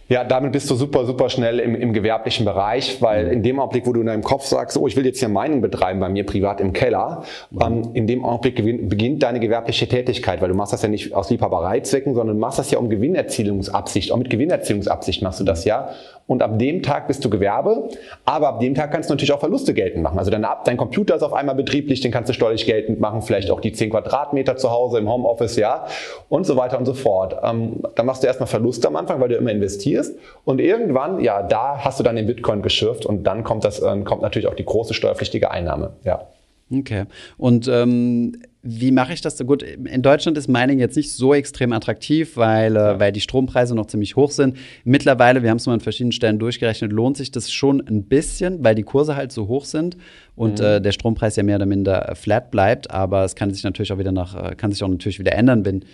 [0.09, 3.31] Ja, damit bist du super, super schnell im, im gewerblichen Bereich, weil mhm.
[3.33, 5.59] in dem Augenblick, wo du in deinem Kopf sagst, oh, ich will jetzt hier Mining
[5.59, 7.61] betreiben bei mir privat im Keller, mhm.
[7.61, 8.55] ähm, in dem Augenblick
[8.87, 12.57] beginnt deine gewerbliche Tätigkeit, weil du machst das ja nicht aus Liebhabereizwecken, sondern du machst
[12.57, 14.13] das ja um Gewinnerzielungsabsicht.
[14.13, 15.89] Auch mit Gewinnerzielungsabsicht machst du das ja.
[16.27, 17.89] Und ab dem Tag bist du Gewerbe,
[18.25, 20.19] aber ab dem Tag kannst du natürlich auch Verluste geltend machen.
[20.19, 23.49] Also dein, dein Computer ist auf einmal betrieblich, den kannst du steuerlich geltend machen, vielleicht
[23.49, 25.85] auch die 10 Quadratmeter zu Hause im Homeoffice, ja,
[26.27, 27.37] und so weiter und so fort.
[27.43, 30.17] Ähm, dann machst du erstmal Verluste am Anfang, weil du immer investierst.
[30.43, 34.01] Und irgendwann, ja, da hast du dann den Bitcoin geschürft und dann kommt das, äh,
[34.01, 36.27] kommt natürlich auch die große steuerpflichtige Einnahme, ja.
[36.69, 37.05] Okay.
[37.37, 39.37] Und ähm, wie mache ich das?
[39.45, 42.99] Gut, in Deutschland ist Mining jetzt nicht so extrem attraktiv, weil, äh, ja.
[42.99, 44.57] weil die Strompreise noch ziemlich hoch sind.
[44.83, 48.63] Mittlerweile, wir haben es mal an verschiedenen Stellen durchgerechnet, lohnt sich das schon ein bisschen,
[48.63, 49.95] weil die Kurse halt so hoch sind
[50.35, 50.65] und mhm.
[50.65, 52.91] äh, der Strompreis ja mehr oder minder flat bleibt.
[52.91, 55.63] Aber es kann sich natürlich auch wieder nach, äh, kann sich auch natürlich wieder ändern,
[55.65, 55.85] wenn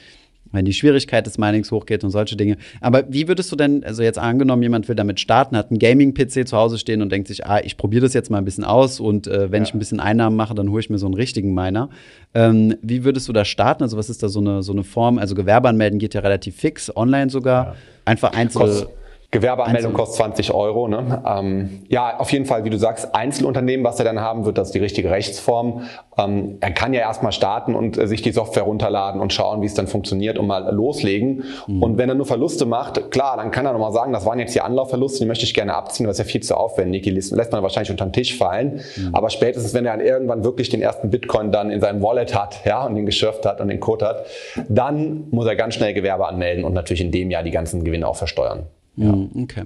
[0.54, 2.58] wenn die Schwierigkeit des Minings hochgeht und solche Dinge.
[2.80, 6.48] Aber wie würdest du denn, also jetzt angenommen, jemand will damit starten, hat einen Gaming-PC
[6.48, 9.00] zu Hause stehen und denkt sich, ah, ich probiere das jetzt mal ein bisschen aus
[9.00, 9.68] und äh, wenn ja.
[9.68, 11.90] ich ein bisschen Einnahmen mache, dann hole ich mir so einen richtigen Miner.
[12.34, 13.84] Ähm, wie würdest du da starten?
[13.84, 15.18] Also was ist da so eine, so eine Form?
[15.18, 17.66] Also Gewerbe anmelden geht ja relativ fix, online sogar.
[17.66, 17.76] Ja.
[18.06, 18.88] Einfach einzelne.
[19.34, 20.88] Gewerbeanmeldung kostet 20 Euro.
[20.88, 21.24] Ne?
[21.26, 24.68] Ähm, ja, auf jeden Fall, wie du sagst, Einzelunternehmen, was er dann haben wird, das
[24.70, 25.82] ist die richtige Rechtsform.
[26.20, 29.66] Ähm, er kann ja erstmal starten und äh, sich die Software runterladen und schauen, wie
[29.66, 31.46] es dann funktioniert und mal loslegen.
[31.66, 31.82] Mhm.
[31.82, 34.54] Und wenn er nur Verluste macht, klar, dann kann er nochmal sagen, das waren jetzt
[34.54, 37.02] die Anlaufverluste, die möchte ich gerne abziehen, das ist ja viel zu aufwendig.
[37.02, 38.82] Die lässt man wahrscheinlich unter den Tisch fallen.
[38.96, 39.16] Mhm.
[39.16, 42.64] Aber spätestens, wenn er dann irgendwann wirklich den ersten Bitcoin dann in seinem Wallet hat,
[42.66, 44.26] ja, und den geschürft hat und den Code hat,
[44.70, 48.08] dann muss er ganz schnell Gewerbe anmelden und natürlich in dem Jahr die ganzen Gewinne
[48.08, 48.68] auch versteuern.
[48.96, 49.12] Ja.
[49.12, 49.64] Hm, okay.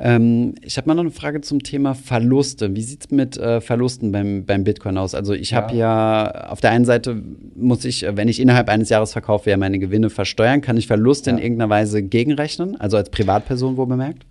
[0.00, 2.74] Ähm, ich habe mal noch eine Frage zum Thema Verluste.
[2.76, 5.14] Wie sieht es mit äh, Verlusten beim, beim Bitcoin aus?
[5.14, 6.26] Also ich habe ja.
[6.26, 6.50] ja.
[6.50, 7.20] auf der einen Seite
[7.56, 10.60] muss ich, wenn ich innerhalb eines Jahres verkaufe, ja meine Gewinne versteuern.
[10.60, 11.36] Kann ich Verluste ja.
[11.36, 12.80] in irgendeiner Weise gegenrechnen?
[12.80, 14.24] Also als Privatperson wo bemerkt?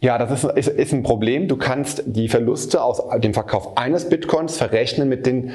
[0.00, 1.46] Ja, das ist, ist, ist ein Problem.
[1.46, 5.50] Du kannst die Verluste aus dem Verkauf eines Bitcoins verrechnen mit den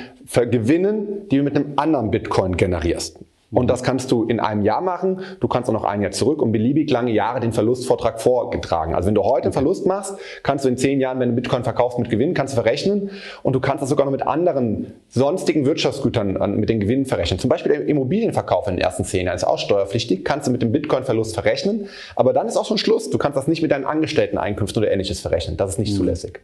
[0.52, 3.20] Gewinnen, die du mit einem anderen Bitcoin generierst.
[3.56, 5.22] Und das kannst du in einem Jahr machen.
[5.40, 8.94] Du kannst auch noch ein Jahr zurück und beliebig lange Jahre den Verlustvortrag vorgetragen.
[8.94, 11.64] Also wenn du heute einen Verlust machst, kannst du in zehn Jahren, wenn du Bitcoin
[11.64, 13.12] verkaufst mit Gewinn, kannst du verrechnen.
[13.44, 17.40] Und du kannst das sogar noch mit anderen sonstigen Wirtschaftsgütern mit den Gewinnen verrechnen.
[17.40, 20.26] Zum Beispiel der Immobilienverkauf in den ersten zehn Jahren ist auch steuerpflichtig.
[20.26, 21.88] Kannst du mit dem Bitcoin-Verlust verrechnen.
[22.16, 23.10] Aber dann ist auch schon Schluss.
[23.10, 25.56] Du kannst das nicht mit deinen Angestellteneinkünften oder ähnliches verrechnen.
[25.56, 25.98] Das ist nicht mhm.
[25.98, 26.42] zulässig.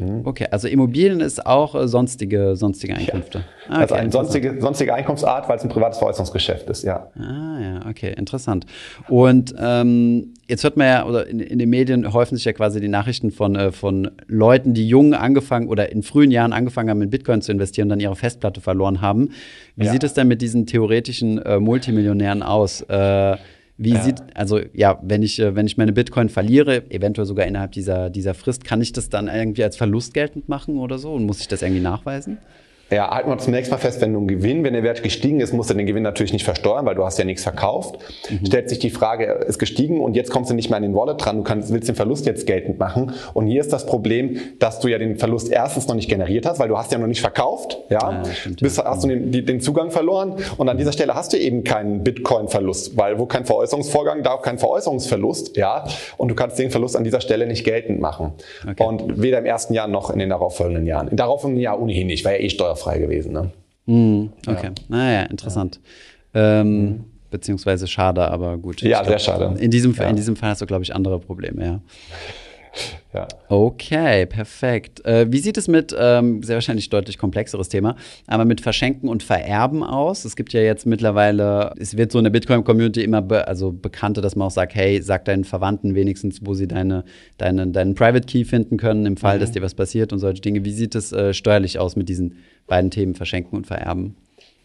[0.00, 0.22] Mhm.
[0.24, 3.38] Okay, also Immobilien ist auch äh, sonstige, sonstige Einkünfte.
[3.38, 3.74] Ja.
[3.74, 7.10] Okay, also eine sonstige, sonstige Einkunftsart, weil es ein privates Veräußerungsgeschäft ist, ja.
[7.18, 8.66] Ah ja, okay, interessant.
[9.08, 12.80] Und ähm, jetzt hört man ja, oder in, in, den Medien häufen sich ja quasi
[12.80, 17.02] die Nachrichten von, äh, von Leuten, die jung angefangen oder in frühen Jahren angefangen haben,
[17.02, 19.30] in Bitcoin zu investieren und dann ihre Festplatte verloren haben.
[19.76, 19.92] Wie ja.
[19.92, 22.82] sieht es denn mit diesen theoretischen äh, Multimillionären aus?
[22.82, 23.36] Äh,
[23.78, 24.02] wie ja.
[24.02, 28.10] sieht, also ja, wenn ich, äh, wenn ich meine Bitcoin verliere, eventuell sogar innerhalb dieser,
[28.10, 31.14] dieser Frist, kann ich das dann irgendwie als Verlust geltend machen oder so?
[31.14, 32.38] Und muss ich das irgendwie nachweisen?
[32.90, 35.52] Ja, halten wir zunächst mal fest, wenn du einen Gewinn, wenn der Wert gestiegen ist,
[35.52, 37.98] musst du den Gewinn natürlich nicht versteuern, weil du hast ja nichts verkauft.
[38.30, 38.46] Mhm.
[38.46, 41.22] Stellt sich die Frage, ist gestiegen und jetzt kommst du nicht mehr an den Wallet
[41.22, 43.12] dran, du kannst, willst den Verlust jetzt geltend machen.
[43.34, 46.58] Und hier ist das Problem, dass du ja den Verlust erstens noch nicht generiert hast,
[46.60, 49.60] weil du hast ja noch nicht verkauft, ja, ja stimmt, Bis, hast du den, den,
[49.60, 54.22] Zugang verloren und an dieser Stelle hast du eben keinen Bitcoin-Verlust, weil wo kein Veräußerungsvorgang,
[54.22, 55.84] da auch kein Veräußerungsverlust, ja,
[56.16, 58.32] und du kannst den Verlust an dieser Stelle nicht geltend machen.
[58.66, 58.82] Okay.
[58.82, 61.08] Und weder im ersten Jahr noch in den darauffolgenden Jahren.
[61.08, 63.32] Im darauffolgenden Jahr ohnehin nicht, weil ja eh steuerfrei steuerfrei gewesen.
[63.32, 63.50] Ne?
[63.86, 64.84] Mm, okay, ja.
[64.88, 65.80] naja, interessant.
[66.34, 66.60] Ja.
[66.60, 67.04] Ähm, mhm.
[67.30, 68.80] Beziehungsweise schade, aber gut.
[68.80, 69.54] Ja, sehr schade.
[69.60, 70.08] In diesem, ja.
[70.08, 71.80] in diesem Fall hast du, glaube ich, andere Probleme, ja.
[73.14, 73.26] Ja.
[73.48, 75.04] Okay, perfekt.
[75.04, 79.22] Äh, wie sieht es mit, ähm, sehr wahrscheinlich deutlich komplexeres Thema, aber mit Verschenken und
[79.22, 80.24] Vererben aus?
[80.24, 84.20] Es gibt ja jetzt mittlerweile, es wird so in der Bitcoin-Community immer be also bekannter,
[84.20, 87.04] dass man auch sagt, hey, sag deinen Verwandten wenigstens, wo sie deine,
[87.38, 89.40] deine, deinen Private Key finden können, im Fall, mhm.
[89.40, 90.64] dass dir was passiert und solche Dinge.
[90.64, 92.36] Wie sieht es äh, steuerlich aus mit diesen
[92.66, 94.16] beiden Themen, Verschenken und Vererben?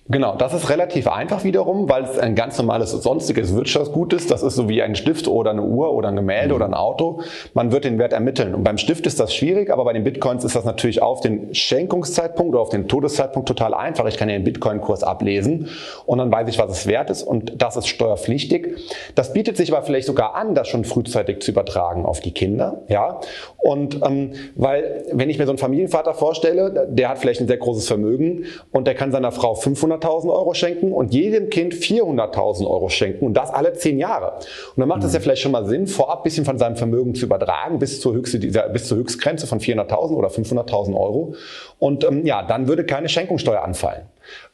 [0.09, 4.31] Genau, das ist relativ einfach wiederum, weil es ein ganz normales sonstiges Wirtschaftsgut ist.
[4.31, 6.55] Das ist so wie ein Stift oder eine Uhr oder ein Gemälde mhm.
[6.55, 7.21] oder ein Auto.
[7.53, 8.53] Man wird den Wert ermitteln.
[8.53, 11.55] Und beim Stift ist das schwierig, aber bei den Bitcoins ist das natürlich auf den
[11.55, 14.05] Schenkungszeitpunkt oder auf den Todeszeitpunkt total einfach.
[14.07, 15.69] Ich kann ja den Bitcoin-Kurs ablesen
[16.05, 18.75] und dann weiß ich, was es wert ist und das ist steuerpflichtig.
[19.15, 22.81] Das bietet sich aber vielleicht sogar an, das schon frühzeitig zu übertragen auf die Kinder.
[22.89, 23.21] Ja,
[23.57, 27.55] und ähm, weil wenn ich mir so einen Familienvater vorstelle, der hat vielleicht ein sehr
[27.55, 32.65] großes Vermögen und der kann seiner Frau 500 500.000 Euro schenken und jedem Kind 400.000
[32.65, 34.33] Euro schenken und das alle zehn Jahre.
[34.75, 35.15] Und dann macht es mhm.
[35.15, 38.13] ja vielleicht schon mal Sinn, vorab ein bisschen von seinem Vermögen zu übertragen bis zur,
[38.13, 41.35] Höchste bis zur Höchstgrenze von 400.000 oder 500.000 Euro.
[41.79, 44.03] Und ähm, ja, dann würde keine Schenkungssteuer anfallen.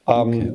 [0.07, 0.53] Ähm, okay.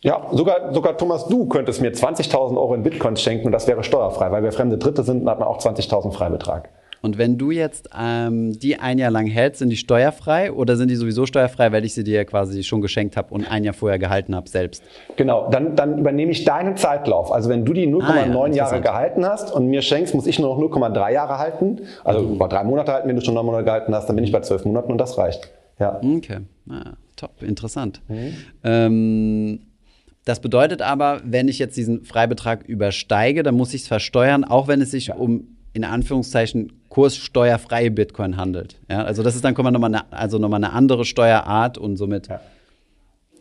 [0.00, 3.82] Ja, sogar, sogar Thomas, du könntest mir 20.000 Euro in Bitcoins schenken und das wäre
[3.82, 6.68] steuerfrei, weil wir fremde Dritte sind, dann hat man auch 20.000 Freibetrag.
[7.00, 10.90] Und wenn du jetzt ähm, die ein Jahr lang hältst, sind die steuerfrei oder sind
[10.90, 13.98] die sowieso steuerfrei, weil ich sie dir quasi schon geschenkt habe und ein Jahr vorher
[13.98, 14.82] gehalten habe selbst?
[15.16, 17.32] Genau, dann, dann übernehme ich deinen Zeitlauf.
[17.32, 20.38] Also wenn du die 0,9 ah, ja, Jahre gehalten hast und mir schenkst, muss ich
[20.38, 21.80] nur noch 0,3 Jahre halten.
[22.04, 22.34] Also mhm.
[22.34, 24.40] über drei Monate halten, wenn du schon neun Monate gehalten hast, dann bin ich bei
[24.40, 25.50] zwölf Monaten und das reicht.
[25.78, 26.00] Ja.
[26.02, 28.00] Okay, ah, top, interessant.
[28.08, 28.34] Mhm.
[28.64, 29.60] Ähm,
[30.24, 34.68] das bedeutet aber, wenn ich jetzt diesen Freibetrag übersteige, dann muss ich es versteuern, auch
[34.68, 35.14] wenn es sich ja.
[35.14, 38.76] um in Anführungszeichen kurssteuerfreie Bitcoin handelt.
[38.90, 42.40] Ja, also das ist dann nochmal eine, also nochmal eine andere Steuerart und somit ja.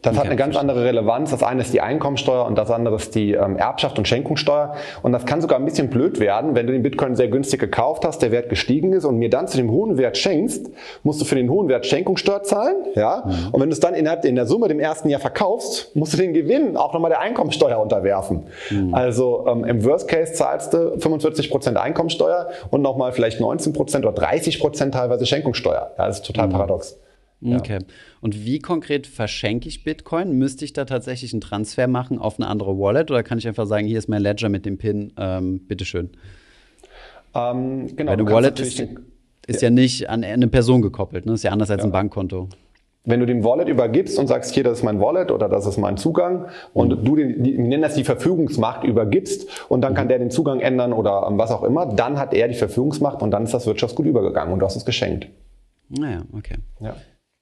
[0.04, 1.32] Das hat eine ganz andere Relevanz.
[1.32, 4.76] Das eine ist die Einkommensteuer und das andere ist die ähm, Erbschaft und Schenkungssteuer.
[5.02, 8.06] Und das kann sogar ein bisschen blöd werden, wenn du den Bitcoin sehr günstig gekauft
[8.06, 10.70] hast, der Wert gestiegen ist und mir dann zu dem hohen Wert schenkst,
[11.04, 12.76] musst du für den hohen Wert Schenkungssteuer zahlen.
[12.96, 13.24] Ja?
[13.26, 13.50] Mhm.
[13.52, 16.18] Und wenn du es dann innerhalb in der Summe dem ersten Jahr verkaufst, musst du
[16.18, 18.48] den Gewinn auch nochmal der Einkommensteuer unterwerfen.
[18.70, 18.94] Mhm.
[18.94, 24.92] Also ähm, im Worst Case zahlst du 45% Einkommensteuer und nochmal vielleicht 19% oder 30%
[24.92, 25.92] teilweise Schenkungssteuer.
[25.98, 26.52] Ja, das ist total mhm.
[26.52, 27.00] paradox.
[27.44, 27.80] Okay.
[28.28, 30.34] Und wie konkret verschenke ich Bitcoin?
[30.34, 33.66] Müsste ich da tatsächlich einen Transfer machen auf eine andere Wallet oder kann ich einfach
[33.66, 36.10] sagen, hier ist mein Ledger mit dem PIN, ähm, bitteschön?
[37.34, 38.12] Ähm, genau.
[38.12, 38.82] Weil eine Wallet ist,
[39.48, 39.68] ist ja.
[39.68, 39.70] ja.
[39.70, 41.36] nicht an eine Person gekoppelt, ne?
[41.36, 41.86] Ist ja anders als ja.
[41.86, 42.50] ein Bankkonto
[43.06, 45.78] wenn du dem Wallet übergibst und sagst, hier, das ist mein Wallet oder das ist
[45.78, 47.06] mein Zugang und mhm.
[47.06, 49.96] du den, die, wir nennen das die Verfügungsmacht übergibst und dann mhm.
[49.96, 53.32] kann der den Zugang ändern oder was auch immer, dann hat er die Verfügungsmacht und
[53.32, 55.30] dann ist das Wirtschaftsgut übergegangen und du hast es geschenkt.
[55.88, 56.56] Naja, okay.
[56.82, 56.98] Ja.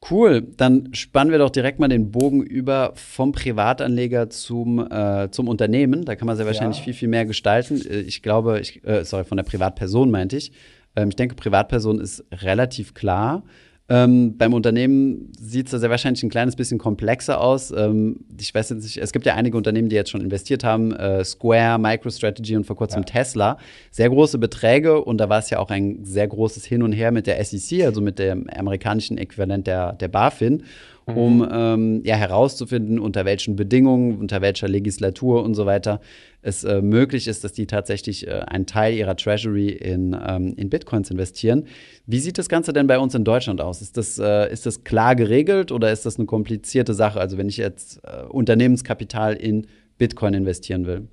[0.09, 5.47] Cool, dann spannen wir doch direkt mal den Bogen über vom Privatanleger zum, äh, zum
[5.47, 6.05] Unternehmen.
[6.05, 6.83] Da kann man sehr wahrscheinlich ja.
[6.83, 7.81] viel, viel mehr gestalten.
[7.81, 10.51] Äh, ich glaube, ich, äh, sorry, von der Privatperson meinte ich.
[10.95, 13.43] Ähm, ich denke, Privatperson ist relativ klar.
[13.87, 17.69] Ähm, beim Unternehmen sieht es da sehr wahrscheinlich ein kleines bisschen komplexer aus.
[17.69, 20.91] Ähm, ich weiß jetzt nicht, es gibt ja einige Unternehmen, die jetzt schon investiert haben,
[20.91, 23.05] äh, Square, MicroStrategy und vor kurzem ja.
[23.05, 23.57] Tesla.
[23.91, 27.11] Sehr große Beträge und da war es ja auch ein sehr großes Hin und Her
[27.11, 30.63] mit der SEC, also mit dem amerikanischen Äquivalent der, der BaFin
[31.05, 31.49] um mhm.
[31.51, 36.01] ähm, ja, herauszufinden, unter welchen Bedingungen, unter welcher Legislatur und so weiter
[36.41, 40.69] es äh, möglich ist, dass die tatsächlich äh, einen Teil ihrer Treasury in, ähm, in
[40.69, 41.65] Bitcoins investieren.
[42.05, 43.81] Wie sieht das Ganze denn bei uns in Deutschland aus?
[43.81, 47.19] Ist das, äh, ist das klar geregelt oder ist das eine komplizierte Sache?
[47.19, 51.07] Also wenn ich jetzt äh, Unternehmenskapital in Bitcoin investieren will?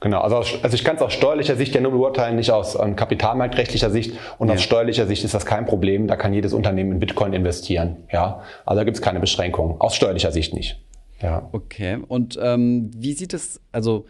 [0.00, 2.96] Genau, also, also ich kann es aus steuerlicher Sicht ja nur beurteilen, nicht aus ähm,
[2.96, 4.12] kapitalmarktrechtlicher Sicht.
[4.38, 4.54] Und ja.
[4.54, 6.06] aus steuerlicher Sicht ist das kein Problem.
[6.06, 7.96] Da kann jedes Unternehmen in Bitcoin investieren.
[8.12, 9.80] Ja, also da gibt es keine Beschränkungen.
[9.80, 10.80] Aus steuerlicher Sicht nicht.
[11.22, 11.48] Ja.
[11.52, 11.98] Okay.
[12.06, 14.06] Und ähm, wie sieht es, also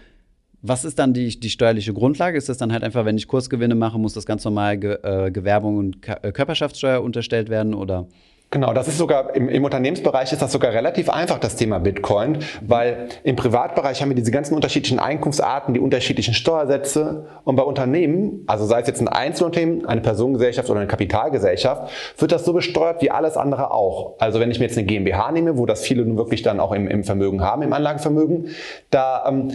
[0.63, 2.37] was ist dann die, die steuerliche Grundlage?
[2.37, 5.31] Ist das dann halt einfach, wenn ich Kursgewinne mache, muss das ganz normal Ge äh,
[5.31, 8.07] Gewerbung und Ka äh, Körperschaftssteuer unterstellt werden oder?
[8.53, 12.39] Genau, das ist sogar im, im, Unternehmensbereich ist das sogar relativ einfach, das Thema Bitcoin,
[12.61, 18.45] weil im Privatbereich haben wir diese ganzen unterschiedlichen Einkunftsarten, die unterschiedlichen Steuersätze und bei Unternehmen,
[18.47, 23.03] also sei es jetzt ein Einzelunternehmen, eine Personengesellschaft oder eine Kapitalgesellschaft, wird das so besteuert
[23.03, 24.15] wie alles andere auch.
[24.21, 26.71] Also wenn ich mir jetzt eine GmbH nehme, wo das viele nun wirklich dann auch
[26.71, 28.51] im, im Vermögen haben, im Anlagevermögen,
[28.91, 29.51] da ähm,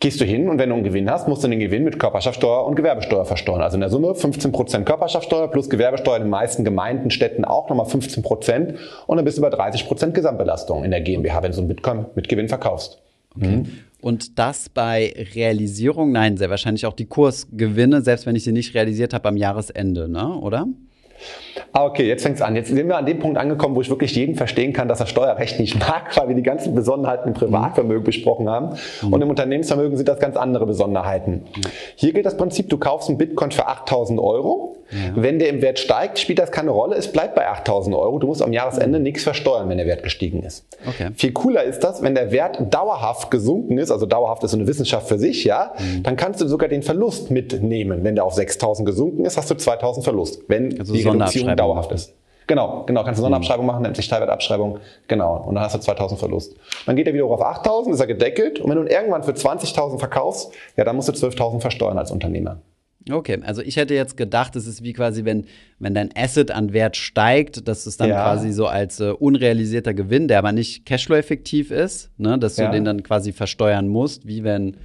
[0.00, 2.64] gehst du hin und wenn du einen Gewinn hast, musst du den Gewinn mit Körperschaftsteuer
[2.64, 3.60] und Gewerbesteuer versteuern.
[3.60, 7.86] Also in der Summe 15% Körperschaftsteuer plus Gewerbesteuer in den meisten Gemeinden, Städten auch nochmal
[7.86, 8.74] 15%
[9.06, 12.06] und dann bist du bei 30% Gesamtbelastung in der GmbH, wenn du so einen Bitcoin
[12.14, 12.98] mit Gewinn verkaufst.
[13.36, 13.56] Okay.
[13.58, 13.66] Mhm.
[14.00, 16.12] Und das bei Realisierung?
[16.12, 20.08] Nein, sehr wahrscheinlich auch die Kursgewinne, selbst wenn ich sie nicht realisiert habe am Jahresende,
[20.08, 20.34] ne?
[20.38, 20.66] oder?
[21.72, 22.56] Ah, okay, jetzt fängt's an.
[22.56, 25.06] Jetzt sind wir an dem Punkt angekommen, wo ich wirklich jeden verstehen kann, dass er
[25.06, 28.76] Steuerrecht nicht mag, weil wir die ganzen Besonderheiten im Privatvermögen besprochen haben.
[29.02, 29.12] Mhm.
[29.12, 31.32] Und im Unternehmensvermögen sind das ganz andere Besonderheiten.
[31.32, 31.62] Mhm.
[31.96, 34.76] Hier gilt das Prinzip, du kaufst einen Bitcoin für 8000 Euro.
[34.90, 35.12] Ja.
[35.14, 36.96] Wenn der im Wert steigt, spielt das keine Rolle.
[36.96, 38.18] Es bleibt bei 8000 Euro.
[38.18, 39.04] Du musst am Jahresende mhm.
[39.04, 40.66] nichts versteuern, wenn der Wert gestiegen ist.
[40.86, 41.10] Okay.
[41.14, 44.66] Viel cooler ist das, wenn der Wert dauerhaft gesunken ist, also dauerhaft ist so eine
[44.66, 46.02] Wissenschaft für sich, ja, mhm.
[46.02, 48.04] dann kannst du sogar den Verlust mitnehmen.
[48.04, 50.42] Wenn der auf 6000 gesunken ist, hast du 2000 Verlust.
[50.48, 52.14] Wenn also die Reduzierung dauerhaft ist.
[52.50, 54.80] Genau, genau, kannst du Sonderabschreibung machen, nennt sich Teilwertabschreibung.
[55.06, 56.56] Genau, und dann hast du 2000 Verlust.
[56.84, 58.58] Dann geht er wieder hoch auf 8000, ist er gedeckelt.
[58.58, 62.10] Und wenn du ihn irgendwann für 20.000 verkaufst, ja, dann musst du 12.000 versteuern als
[62.10, 62.60] Unternehmer.
[63.08, 65.46] Okay, also ich hätte jetzt gedacht, es ist wie quasi, wenn,
[65.78, 68.22] wenn dein Asset an Wert steigt, dass es dann ja.
[68.22, 72.70] quasi so als äh, unrealisierter Gewinn, der aber nicht Cashflow-effektiv ist, ne, dass du ja.
[72.70, 74.76] den dann quasi versteuern musst, wie wenn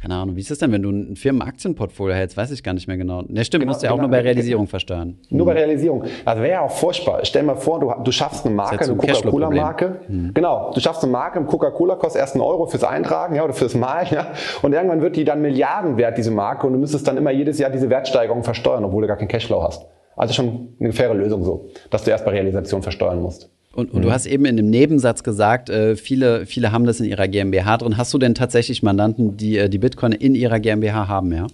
[0.00, 2.36] keine Ahnung, wie ist das denn, wenn du ein Firmenaktienportfolio hältst?
[2.36, 3.22] Weiß ich gar nicht mehr genau.
[3.28, 5.18] Ne, stimmt, genau, musst du ja auch genau, nur bei Realisierung versteuern.
[5.28, 6.04] Nur bei Realisierung.
[6.24, 7.20] Also wäre ja auch furchtbar.
[7.24, 10.00] Stell dir mal vor, du, du schaffst eine Marke, eine Coca-Cola-Marke.
[10.08, 10.30] Mhm.
[10.32, 13.74] Genau, du schaffst eine Marke, Coca-Cola kostet erst einen Euro fürs Eintragen ja, oder fürs
[13.74, 14.08] Malen.
[14.10, 14.28] Ja,
[14.62, 17.58] und irgendwann wird die dann Milliarden wert, diese Marke, und du müsstest dann immer jedes
[17.58, 19.86] Jahr diese Wertsteigerung versteuern, obwohl du gar keinen Cashflow hast.
[20.16, 23.50] Also schon eine faire Lösung so, dass du erst bei Realisation versteuern musst.
[23.72, 24.02] Und, und mhm.
[24.02, 27.76] du hast eben in dem Nebensatz gesagt, äh, viele, viele haben das in ihrer GmbH
[27.76, 27.96] drin.
[27.96, 31.46] Hast du denn tatsächlich Mandanten, die äh, die Bitcoin in ihrer GmbH haben, ja?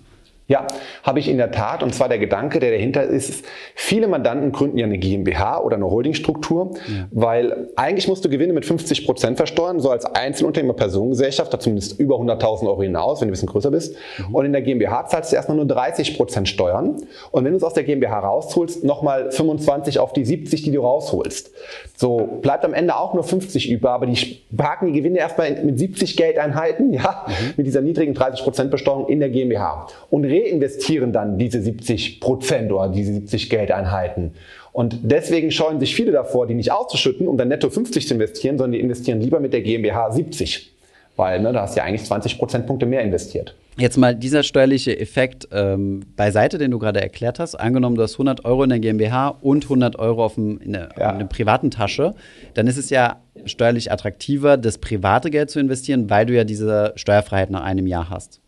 [0.48, 0.64] Ja,
[1.02, 1.82] habe ich in der Tat.
[1.82, 5.90] Und zwar der Gedanke, der dahinter ist, viele Mandanten gründen ja eine GmbH oder eine
[5.90, 7.08] Holdingstruktur, ja.
[7.10, 11.98] weil eigentlich musst du Gewinne mit 50 Prozent versteuern, so als Einzelunternehmer Personengesellschaft, da zumindest
[11.98, 13.96] über 100.000 Euro hinaus, wenn du ein bisschen größer bist.
[14.18, 14.34] Mhm.
[14.34, 17.02] Und in der GmbH zahlst du erstmal nur 30 Prozent Steuern.
[17.32, 20.80] Und wenn du es aus der GmbH rausholst, nochmal 25 auf die 70, die du
[20.80, 21.50] rausholst.
[21.96, 25.76] So bleibt am Ende auch nur 50 über, aber die parken die Gewinne erstmal mit
[25.78, 27.54] 70 Geldeinheiten, ja, mhm.
[27.56, 29.88] mit dieser niedrigen 30 Prozent Besteuerung in der GmbH.
[30.08, 34.32] Und reinvestieren dann diese 70 Prozent oder diese 70 Geldeinheiten.
[34.72, 38.58] Und deswegen scheuen sich viele davor, die nicht auszuschütten, um dann netto 50 zu investieren,
[38.58, 40.72] sondern die investieren lieber mit der GmbH 70.
[41.16, 43.54] Weil ne, da hast du ja eigentlich 20 Prozentpunkte mehr investiert.
[43.78, 47.54] Jetzt mal dieser steuerliche Effekt ähm, beiseite, den du gerade erklärt hast.
[47.54, 50.90] Angenommen, du hast 100 Euro in der GmbH und 100 Euro auf dem, in, der,
[50.98, 51.12] ja.
[51.24, 52.14] privaten Tasche,
[52.54, 56.92] dann ist es ja steuerlich attraktiver, das private Geld zu investieren, weil du ja diese
[56.96, 58.40] Steuerfreiheit nach einem Jahr hast.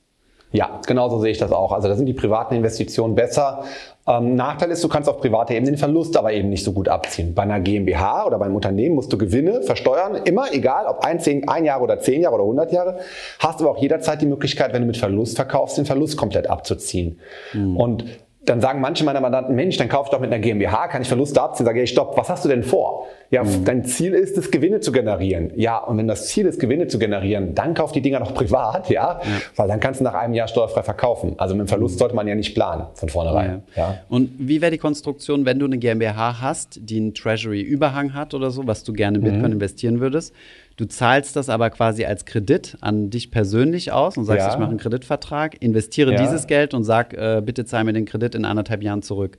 [0.50, 1.72] Ja, genauso sehe ich das auch.
[1.72, 3.64] Also da sind die privaten Investitionen besser.
[4.06, 6.88] Ähm, Nachteil ist, du kannst auf private Ebene den Verlust aber eben nicht so gut
[6.88, 7.34] abziehen.
[7.34, 11.46] Bei einer GmbH oder beim Unternehmen musst du Gewinne versteuern, immer egal, ob ein, zehn,
[11.48, 12.98] ein Jahr oder zehn Jahre oder 100 Jahre.
[13.38, 17.20] Hast aber auch jederzeit die Möglichkeit, wenn du mit Verlust verkaufst, den Verlust komplett abzuziehen.
[17.52, 17.76] Mhm.
[17.76, 18.04] Und
[18.48, 21.08] dann sagen manche meiner Mandanten, Mensch, dann kauf ich doch mit einer GmbH, kann ich
[21.08, 21.66] Verluste abziehen?
[21.66, 23.06] Sage ich, stopp, was hast du denn vor?
[23.30, 23.64] Ja, mhm.
[23.64, 25.52] dein Ziel ist es, Gewinne zu generieren.
[25.56, 28.88] Ja, und wenn das Ziel ist, Gewinne zu generieren, dann kauf die Dinger noch privat,
[28.88, 29.20] ja, ja.
[29.56, 31.34] weil dann kannst du nach einem Jahr steuerfrei verkaufen.
[31.36, 31.98] Also mit dem Verlust mhm.
[31.98, 33.62] sollte man ja nicht planen von vornherein.
[33.76, 33.82] Ja.
[33.82, 33.98] ja.
[34.08, 38.50] Und wie wäre die Konstruktion, wenn du eine GmbH hast, die einen Treasury-Überhang hat oder
[38.50, 39.52] so, was du gerne in Bitcoin mhm.
[39.52, 40.34] investieren würdest?
[40.78, 44.52] Du zahlst das aber quasi als Kredit an dich persönlich aus und sagst, ja.
[44.52, 46.22] ich mache einen Kreditvertrag, investiere ja.
[46.22, 49.38] dieses Geld und sag, äh, bitte zahl mir den Kredit in anderthalb Jahren zurück.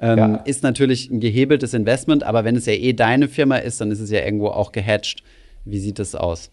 [0.00, 0.34] Ähm, ja.
[0.44, 4.00] Ist natürlich ein gehebeltes Investment, aber wenn es ja eh deine Firma ist, dann ist
[4.00, 5.22] es ja irgendwo auch gehatcht.
[5.64, 6.50] Wie sieht es aus?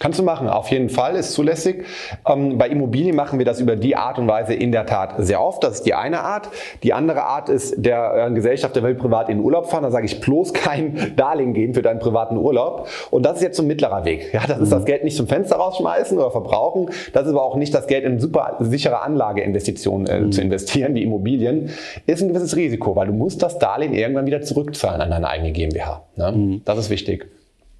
[0.00, 1.84] Kannst du machen, auf jeden Fall, ist zulässig.
[2.26, 5.42] Ähm, bei Immobilien machen wir das über die Art und Weise in der Tat sehr
[5.42, 5.62] oft.
[5.62, 6.48] Das ist die eine Art.
[6.82, 9.82] Die andere Art ist, der äh, Gesellschafter will privat in den Urlaub fahren.
[9.82, 12.88] Da sage ich bloß kein Darlehen geben für deinen privaten Urlaub.
[13.10, 14.32] Und das ist jetzt so ein mittlerer Weg.
[14.32, 16.88] Ja, das ist das Geld nicht zum Fenster rausschmeißen oder verbrauchen.
[17.12, 20.32] Das ist aber auch nicht das Geld in super sichere Anlageinvestitionen äh, mhm.
[20.32, 21.68] zu investieren, wie Immobilien.
[22.06, 25.52] Ist ein gewisses Risiko, weil du musst das Darlehen irgendwann wieder zurückzahlen an deine eigene
[25.52, 26.04] GmbH.
[26.16, 26.32] Ne?
[26.32, 26.62] Mhm.
[26.64, 27.28] Das ist wichtig.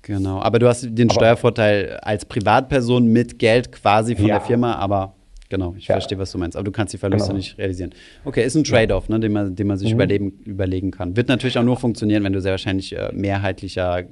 [0.03, 4.39] Genau, aber du hast den aber Steuervorteil als Privatperson mit Geld quasi von ja.
[4.39, 5.15] der Firma, aber
[5.51, 5.95] genau, ich ja.
[5.95, 6.57] verstehe, was du meinst.
[6.57, 7.37] Aber du kannst die Verluste genau.
[7.37, 7.91] nicht realisieren.
[8.25, 9.97] Okay, ist ein Trade-off, ne, den, man, den man sich mhm.
[9.97, 11.17] überleben, überlegen kann.
[11.17, 14.05] Wird natürlich auch nur funktionieren, wenn du sehr wahrscheinlich äh, mehrheitlicher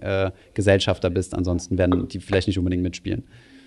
[0.00, 1.34] äh, Gesellschafter bist.
[1.34, 3.24] Ansonsten werden die vielleicht nicht unbedingt mitspielen.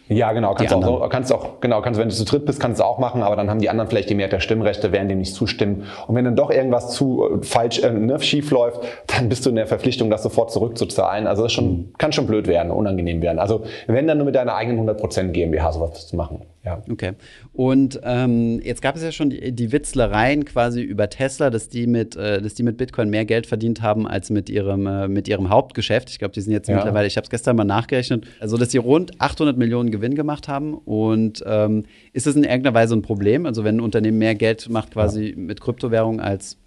[0.09, 0.53] Ja, genau.
[0.53, 2.97] Kannst auch, so, kannst auch, genau, kannst, wenn du zu dritt bist, kannst du auch
[2.97, 5.83] machen, aber dann haben die anderen vielleicht die Mehrheit der Stimmrechte, werden dem nicht zustimmen.
[6.07, 9.49] Und wenn dann doch irgendwas zu äh, falsch, äh, ne, schief läuft, dann bist du
[9.49, 11.27] in der Verpflichtung, das sofort zurückzuzahlen.
[11.27, 11.93] Also das schon, mhm.
[11.97, 13.39] kann schon blöd werden, unangenehm werden.
[13.39, 16.45] Also wenn dann nur mit deiner eigenen 100% GmbH sowas zu machen.
[16.67, 16.83] Ja.
[16.91, 17.13] Okay.
[17.53, 21.87] Und ähm, jetzt gab es ja schon die, die, Witzlereien quasi über Tesla, dass die
[21.87, 25.29] mit, äh, dass die mit Bitcoin mehr Geld verdient haben als mit ihrem, äh, mit
[25.29, 26.09] ihrem Hauptgeschäft.
[26.09, 26.75] Ich glaube, die sind jetzt ja.
[26.75, 30.49] mittlerweile, ich habe es gestern mal nachgerechnet, also dass sie rund 800 Millionen Gewinn gemacht
[30.49, 30.73] haben.
[30.73, 33.45] Und ähm, ist das in irgendeiner Weise ein Problem?
[33.45, 35.37] Also wenn ein Unternehmen mehr Geld macht quasi ja.
[35.37, 36.57] mit Kryptowährungen als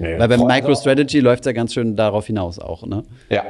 [0.00, 3.04] Nee, Weil bei MicroStrategy läuft es ja ganz schön darauf hinaus auch, ne?
[3.30, 3.44] Ja,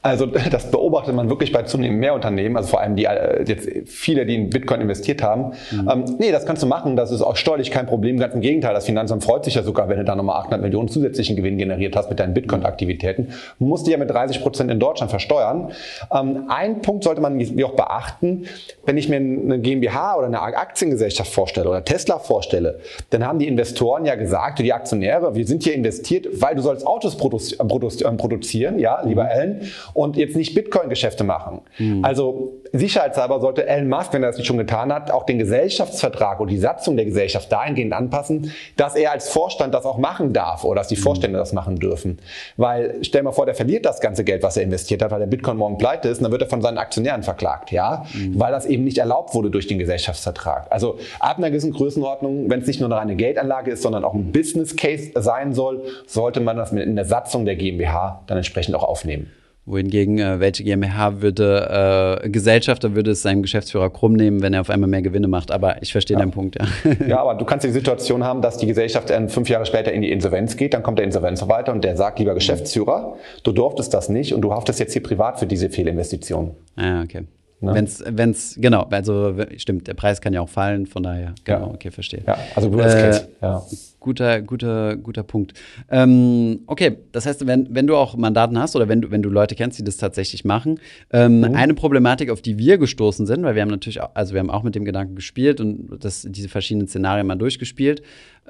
[0.00, 3.68] also das beobachtet man wirklich bei zunehmend mehr Unternehmen, also vor allem die äh, jetzt
[3.86, 5.54] viele, die in Bitcoin investiert haben.
[5.72, 5.90] Mhm.
[5.90, 8.16] Ähm, nee, das kannst du machen, das ist auch steuerlich kein Problem.
[8.18, 10.86] Ganz im Gegenteil, das Finanzamt freut sich ja sogar, wenn du da nochmal 800 Millionen
[10.86, 13.32] zusätzlichen Gewinn generiert hast mit deinen Bitcoin-Aktivitäten.
[13.58, 15.72] Musst du ja mit 30 Prozent in Deutschland versteuern.
[16.14, 18.44] Ähm, ein Punkt sollte man auch beachten,
[18.86, 22.78] wenn ich mir eine GmbH oder eine Aktiengesellschaft vorstelle oder Tesla vorstelle,
[23.10, 26.62] dann haben die Investoren ja gesagt, die Aktionäre, wir sind hier investiert investiert, weil du
[26.62, 29.30] sollst Autos produ produ äh, produzieren, ja, lieber mhm.
[29.30, 31.60] Ellen, und jetzt nicht Bitcoin-Geschäfte machen.
[31.78, 32.04] Mhm.
[32.04, 36.40] Also sicherheitshalber sollte Elon Musk, wenn er das nicht schon getan hat, auch den Gesellschaftsvertrag
[36.40, 40.64] und die Satzung der Gesellschaft dahingehend anpassen, dass er als Vorstand das auch machen darf
[40.64, 41.02] oder dass die mhm.
[41.02, 42.18] Vorstände das machen dürfen.
[42.56, 45.26] Weil stell mal vor, der verliert das ganze Geld, was er investiert hat, weil der
[45.26, 48.38] Bitcoin morgen pleite ist, und dann wird er von seinen Aktionären verklagt, ja, mhm.
[48.38, 50.66] weil das eben nicht erlaubt wurde durch den Gesellschaftsvertrag.
[50.70, 54.14] Also ab einer gewissen Größenordnung, wenn es nicht nur eine reine Geldanlage ist, sondern auch
[54.14, 58.74] ein Business Case sein soll, sollte man das in der Satzung der GmbH dann entsprechend
[58.74, 59.30] auch aufnehmen.
[59.68, 64.62] Wohingegen, äh, welche GmbH würde, äh, Gesellschafter würde es seinem Geschäftsführer krumm nehmen, wenn er
[64.62, 65.50] auf einmal mehr Gewinne macht.
[65.50, 66.20] Aber ich verstehe ja.
[66.20, 66.66] deinen Punkt, ja.
[67.06, 70.10] Ja, aber du kannst die Situation haben, dass die Gesellschaft fünf Jahre später in die
[70.10, 74.32] Insolvenz geht, dann kommt der Insolvenzverwalter und der sagt, lieber Geschäftsführer, du durftest das nicht
[74.32, 76.52] und du haftest jetzt hier privat für diese Fehlinvestition.
[76.76, 77.24] Ah, okay.
[77.60, 77.74] Ne?
[77.74, 81.74] Wenn's, wenn's, genau, also stimmt, der Preis kann ja auch fallen, von daher, genau, ja.
[81.74, 82.22] okay, verstehe.
[82.24, 83.62] Ja, also Worst äh, Case, ja.
[84.08, 85.52] Guter, guter, guter Punkt.
[85.90, 89.28] Ähm, okay, das heißt, wenn, wenn du auch Mandaten hast oder wenn du, wenn du
[89.28, 90.80] Leute kennst, die das tatsächlich machen,
[91.12, 91.54] ähm, mhm.
[91.54, 94.48] eine Problematik, auf die wir gestoßen sind, weil wir haben natürlich, auch, also wir haben
[94.48, 98.00] auch mit dem Gedanken gespielt und das, diese verschiedenen Szenarien mal durchgespielt.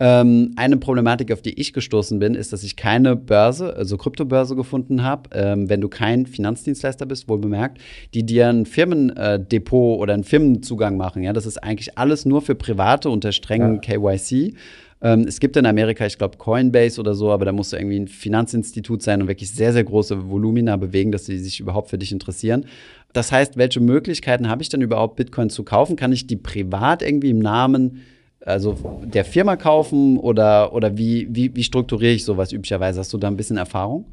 [0.01, 4.55] Ähm, eine Problematik, auf die ich gestoßen bin, ist, dass ich keine Börse, also Kryptobörse
[4.55, 7.79] gefunden habe, ähm, wenn du kein Finanzdienstleister bist, wohl bemerkt,
[8.14, 11.25] die dir ein Firmendepot oder einen Firmenzugang machen.
[11.25, 13.99] Ja, das ist eigentlich alles nur für Private unter strengen ja.
[13.99, 14.55] KYC.
[15.01, 18.01] Ähm, es gibt in Amerika, ich glaube, Coinbase oder so, aber da musst du irgendwie
[18.01, 21.99] ein Finanzinstitut sein und wirklich sehr, sehr große Volumina bewegen, dass sie sich überhaupt für
[21.99, 22.67] dich interessieren.
[23.13, 25.97] Das heißt, welche Möglichkeiten habe ich denn überhaupt, Bitcoin zu kaufen?
[25.97, 28.03] Kann ich die privat irgendwie im Namen
[28.45, 33.01] also der Firma kaufen oder, oder wie, wie, wie strukturiere ich sowas üblicherweise?
[33.01, 34.07] Hast du da ein bisschen Erfahrung?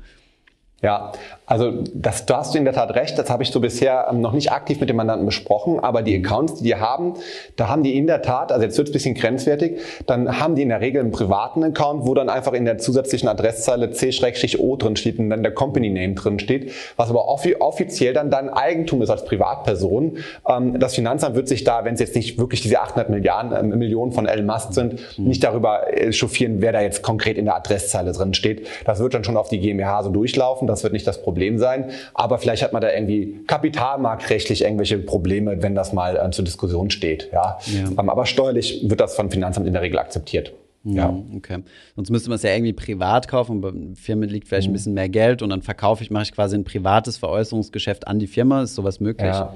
[0.86, 1.14] Ja,
[1.48, 3.18] also das, da hast du in der Tat recht.
[3.18, 5.80] Das habe ich so bisher ähm, noch nicht aktiv mit dem Mandanten besprochen.
[5.80, 7.16] Aber die Accounts, die die haben,
[7.56, 10.54] da haben die in der Tat, also jetzt wird es ein bisschen grenzwertig, dann haben
[10.54, 14.76] die in der Regel einen privaten Account, wo dann einfach in der zusätzlichen Adresszeile C-O
[14.76, 19.02] drin steht und dann der Company Name drin steht, was aber offiziell dann dein Eigentum
[19.02, 20.18] ist als Privatperson.
[20.48, 23.76] Ähm, das Finanzamt wird sich da, wenn es jetzt nicht wirklich diese 800 Milliarden, äh,
[23.76, 25.26] Millionen von Elon Musk sind, mhm.
[25.26, 28.68] nicht darüber äh, chauffieren, wer da jetzt konkret in der Adresszeile drin steht.
[28.86, 31.92] Das wird dann schon auf die GmbH so durchlaufen das wird nicht das Problem sein.
[32.14, 36.90] Aber vielleicht hat man da irgendwie kapitalmarktrechtlich irgendwelche Probleme, wenn das mal äh, zur Diskussion
[36.90, 37.30] steht.
[37.32, 37.60] Ja.
[37.66, 37.88] ja.
[38.00, 40.54] Ähm, aber steuerlich wird das von Finanzamt in der Regel akzeptiert.
[40.84, 41.18] Mhm, ja.
[41.36, 41.60] Okay.
[41.96, 43.62] Sonst müsste man es ja irgendwie privat kaufen.
[43.62, 44.72] Bei Firmen liegt vielleicht mhm.
[44.72, 48.20] ein bisschen mehr Geld und dann verkaufe ich, mache ich quasi ein privates Veräußerungsgeschäft an
[48.20, 48.62] die Firma.
[48.62, 49.34] Ist sowas möglich?
[49.34, 49.54] Ja.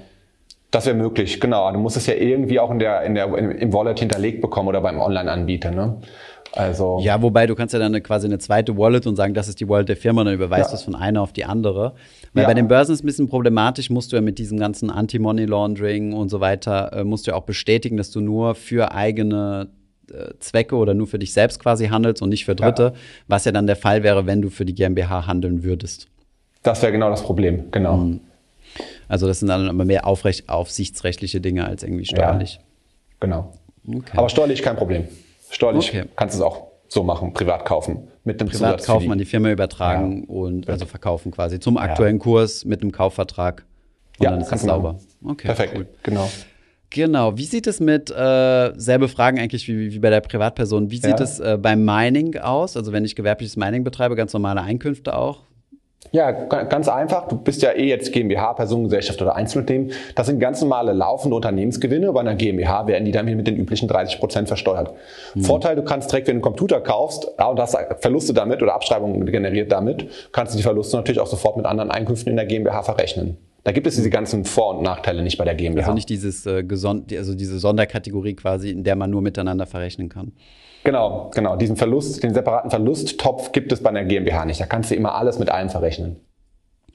[0.72, 1.72] Das wäre möglich, genau.
[1.72, 4.82] Du musst es ja irgendwie auch in der, in der, im Wallet hinterlegt bekommen oder
[4.82, 5.72] beim Online-Anbieter.
[5.72, 5.98] Ne?
[6.56, 9.60] Also ja, wobei du kannst ja dann quasi eine zweite Wallet und sagen, das ist
[9.60, 11.94] die Wallet der Firma, und dann überweist du es von einer auf die andere.
[12.34, 12.48] Weil ja.
[12.50, 15.46] bei den Börsen ist es ein bisschen problematisch, musst du ja mit diesem ganzen Anti-Money
[15.46, 19.70] Laundering und so weiter, äh, musst du ja auch bestätigen, dass du nur für eigene
[20.12, 22.94] äh, Zwecke oder nur für dich selbst quasi handelst und nicht für Dritte, ja.
[23.28, 26.08] was ja dann der Fall wäre, wenn du für die GmbH handeln würdest.
[26.64, 27.98] Das wäre genau das Problem, genau.
[27.98, 28.22] Mhm.
[29.08, 32.56] Also das sind dann aber mehr aufrecht, aufsichtsrechtliche Dinge als irgendwie steuerlich.
[32.56, 32.62] Ja,
[33.20, 33.54] genau.
[33.88, 34.18] Okay.
[34.18, 35.08] Aber steuerlich kein Problem.
[35.50, 36.06] Steuerlich okay.
[36.16, 38.08] kannst du es auch so machen, privat kaufen.
[38.24, 40.34] Mit einem privat kaufen, an die Firma übertragen ja.
[40.34, 42.24] und also verkaufen quasi zum aktuellen ja.
[42.24, 43.66] Kurs mit einem Kaufvertrag.
[44.18, 45.00] Und ja, dann ist es sauber.
[45.24, 45.88] Okay, Perfekt, cool.
[46.04, 46.30] genau.
[46.92, 47.38] Genau.
[47.38, 51.20] Wie sieht es mit, äh, selbe Fragen eigentlich wie, wie bei der Privatperson, wie sieht
[51.20, 52.76] es äh, beim Mining aus?
[52.76, 55.44] Also wenn ich gewerbliches Mining betreibe, ganz normale Einkünfte auch?
[56.12, 57.28] Ja, ganz einfach.
[57.28, 59.92] Du bist ja eh jetzt GmbH, Personengesellschaft oder Einzelunternehmen.
[60.16, 62.12] Das sind ganz normale laufende Unternehmensgewinne.
[62.14, 64.94] Bei einer GmbH werden die dann mit den üblichen 30 Prozent versteuert.
[65.36, 65.42] Mhm.
[65.42, 69.24] Vorteil, du kannst direkt, wenn du einen Computer kaufst und hast Verluste damit oder Abschreibungen
[69.28, 72.82] generiert damit, kannst du die Verluste natürlich auch sofort mit anderen Einkünften in der GmbH
[72.82, 73.38] verrechnen.
[73.64, 75.82] Da gibt es diese ganzen Vor- und Nachteile nicht bei der GmbH.
[75.82, 76.64] Also nicht dieses, äh,
[77.18, 80.32] also diese Sonderkategorie quasi, in der man nur miteinander verrechnen kann.
[80.84, 81.56] Genau, genau.
[81.58, 84.62] Diesen Verlust, den separaten Verlusttopf gibt es bei einer GmbH nicht.
[84.62, 86.18] Da kannst du immer alles mit allem verrechnen.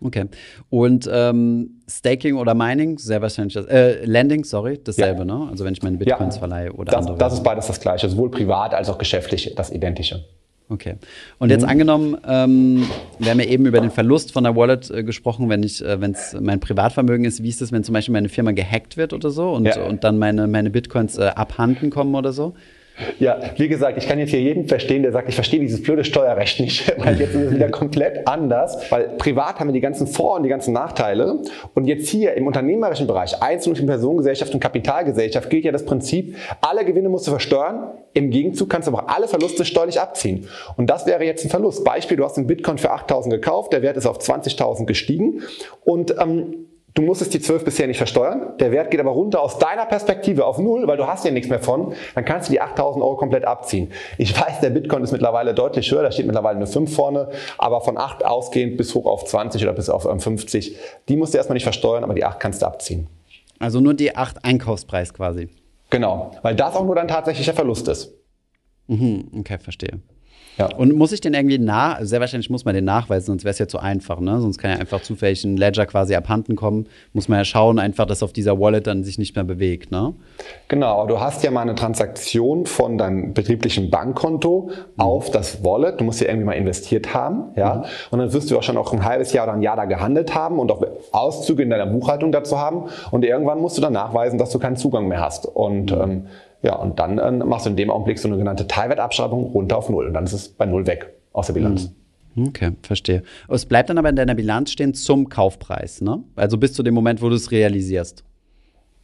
[0.00, 0.26] Okay.
[0.70, 5.24] Und ähm, Staking oder Mining, sehr wahrscheinlich das, äh, Lending, sorry, dasselbe, ja.
[5.24, 5.48] ne?
[5.50, 7.18] Also wenn ich meine Bitcoins ja, verleihe oder das, andere.
[7.18, 10.24] Das ist beides das gleiche, sowohl privat als auch geschäftlich das Identische.
[10.70, 10.94] Okay.
[11.38, 11.68] Und jetzt mhm.
[11.68, 12.86] angenommen, ähm,
[13.18, 16.00] wir haben ja eben über den Verlust von der Wallet äh, gesprochen, wenn ich, äh,
[16.00, 19.12] wenn es mein Privatvermögen ist, wie ist es, wenn zum Beispiel meine Firma gehackt wird
[19.12, 19.84] oder so und, ja.
[19.84, 22.54] und dann meine, meine Bitcoins äh, abhanden kommen oder so?
[23.18, 26.04] Ja, wie gesagt, ich kann jetzt hier jeden verstehen, der sagt, ich verstehe dieses blöde
[26.04, 30.06] Steuerrecht nicht, weil jetzt ist es wieder komplett anders, weil privat haben wir die ganzen
[30.06, 31.40] Vor- und die ganzen Nachteile.
[31.74, 36.36] Und jetzt hier im unternehmerischen Bereich, Einzel- und Personengesellschaft und Kapitalgesellschaft gilt ja das Prinzip,
[36.60, 40.46] alle Gewinne musst du versteuern, im Gegenzug kannst du aber auch alle Verluste steuerlich abziehen.
[40.76, 41.84] Und das wäre jetzt ein Verlust.
[41.84, 45.42] Beispiel, du hast einen Bitcoin für 8.000 gekauft, der Wert ist auf 20.000 gestiegen.
[45.84, 48.56] Und ähm, Du musstest die 12 bisher nicht versteuern.
[48.60, 51.50] Der Wert geht aber runter aus deiner Perspektive auf Null, weil du hast ja nichts
[51.50, 51.92] mehr von.
[52.14, 53.90] Dann kannst du die 8000 Euro komplett abziehen.
[54.16, 56.04] Ich weiß, der Bitcoin ist mittlerweile deutlich höher.
[56.04, 57.30] Da steht mittlerweile eine 5 vorne.
[57.58, 60.70] Aber von 8 ausgehend bis hoch auf 20 oder bis auf 50.
[60.70, 60.76] Ähm,
[61.08, 63.08] die musst du erstmal nicht versteuern, aber die 8 kannst du abziehen.
[63.58, 65.48] Also nur die 8 Einkaufspreis quasi.
[65.90, 68.14] Genau, weil das auch nur dein tatsächlicher Verlust ist.
[68.86, 70.00] Mhm, okay, verstehe.
[70.58, 70.74] Ja.
[70.76, 73.58] Und muss ich den irgendwie nach, sehr wahrscheinlich muss man den nachweisen, sonst wäre es
[73.58, 74.40] ja zu einfach, ne?
[74.40, 76.86] Sonst kann ja einfach zufällig ein Ledger quasi abhanden kommen.
[77.12, 80.14] Muss man ja schauen, einfach, dass auf dieser Wallet dann sich nicht mehr bewegt, ne?
[80.68, 85.00] Genau, du hast ja mal eine Transaktion von deinem betrieblichen Bankkonto mhm.
[85.00, 86.00] auf das Wallet.
[86.00, 87.76] Du musst ja irgendwie mal investiert haben, ja.
[87.76, 87.84] Mhm.
[88.10, 90.34] Und dann wirst du auch schon auch ein halbes Jahr oder ein Jahr da gehandelt
[90.34, 92.84] haben und auch Auszüge in deiner Buchhaltung dazu haben.
[93.10, 95.46] Und irgendwann musst du dann nachweisen, dass du keinen Zugang mehr hast.
[95.46, 96.02] Und mhm.
[96.02, 96.26] ähm,
[96.64, 99.88] ja, und dann äh, machst du in dem Augenblick so eine genannte Teilwertabschreibung runter auf
[99.88, 100.06] Null.
[100.06, 101.92] Und dann ist es bei Null weg aus der Bilanz.
[102.34, 102.48] Mhm.
[102.48, 103.22] Okay, verstehe.
[103.48, 106.24] Es bleibt dann aber in deiner Bilanz stehen zum Kaufpreis, ne?
[106.34, 108.24] Also bis zu dem Moment, wo du es realisierst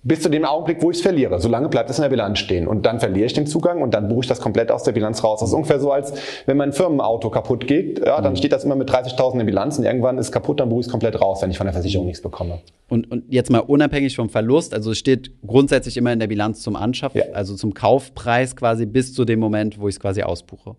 [0.02, 1.40] bis zu dem Augenblick, wo ich es verliere.
[1.40, 2.66] Solange bleibt es in der Bilanz stehen.
[2.66, 5.22] Und dann verliere ich den Zugang und dann buche ich das komplett aus der Bilanz
[5.22, 5.40] raus.
[5.40, 6.14] Das ist ungefähr so, als
[6.46, 8.36] wenn mein Firmenauto kaputt geht, ja, dann mhm.
[8.36, 10.80] steht das immer mit 30.000 in der Bilanz und irgendwann ist es kaputt, dann buche
[10.80, 12.60] ich es komplett raus, wenn ich von der Versicherung nichts bekomme.
[12.88, 16.62] Und, und jetzt mal unabhängig vom Verlust, also es steht grundsätzlich immer in der Bilanz
[16.62, 17.24] zum Anschaff, ja.
[17.34, 20.76] also zum Kaufpreis quasi bis zu dem Moment, wo ich es quasi ausbuche.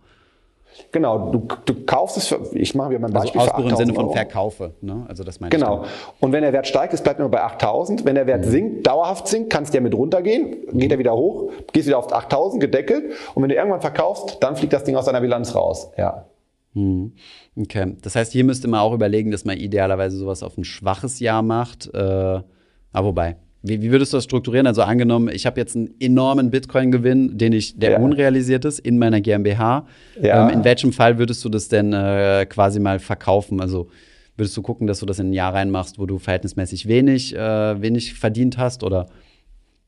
[0.92, 3.70] Genau, du, du kaufst es für, ich mache mir mal ein also Beispiel also Ausbuch
[3.70, 4.12] im Sinne von.
[4.12, 5.06] Verkaufe, ne?
[5.08, 5.86] Also das meine genau.
[6.20, 8.06] Und wenn der Wert steigt, es bleibt immer bei 8000.
[8.06, 8.50] Wenn der Wert mhm.
[8.50, 12.12] sinkt, dauerhaft sinkt, kannst du ja mit runtergehen, geht er wieder hoch, gehst wieder auf
[12.12, 13.14] 8000, gedeckelt.
[13.34, 15.92] Und wenn du irgendwann verkaufst, dann fliegt das Ding aus deiner Bilanz raus.
[15.98, 16.26] Ja.
[16.74, 17.14] Mhm.
[17.58, 21.20] Okay, das heißt, hier müsste man auch überlegen, dass man idealerweise sowas auf ein schwaches
[21.20, 21.90] Jahr macht.
[21.94, 24.66] Äh, aber wobei, wie, wie, würdest du das strukturieren?
[24.66, 28.00] Also angenommen, ich habe jetzt einen enormen Bitcoin-Gewinn, den ich, der ja.
[28.00, 29.86] unrealisiert ist, in meiner GmbH.
[30.22, 30.48] Ja.
[30.48, 33.62] Ähm, in welchem Fall würdest du das denn äh, quasi mal verkaufen?
[33.62, 33.90] Also
[34.36, 37.82] würdest du gucken, dass du das in ein Jahr reinmachst, wo du verhältnismäßig wenig, äh,
[37.82, 38.84] wenig verdient hast?
[38.84, 39.08] Oder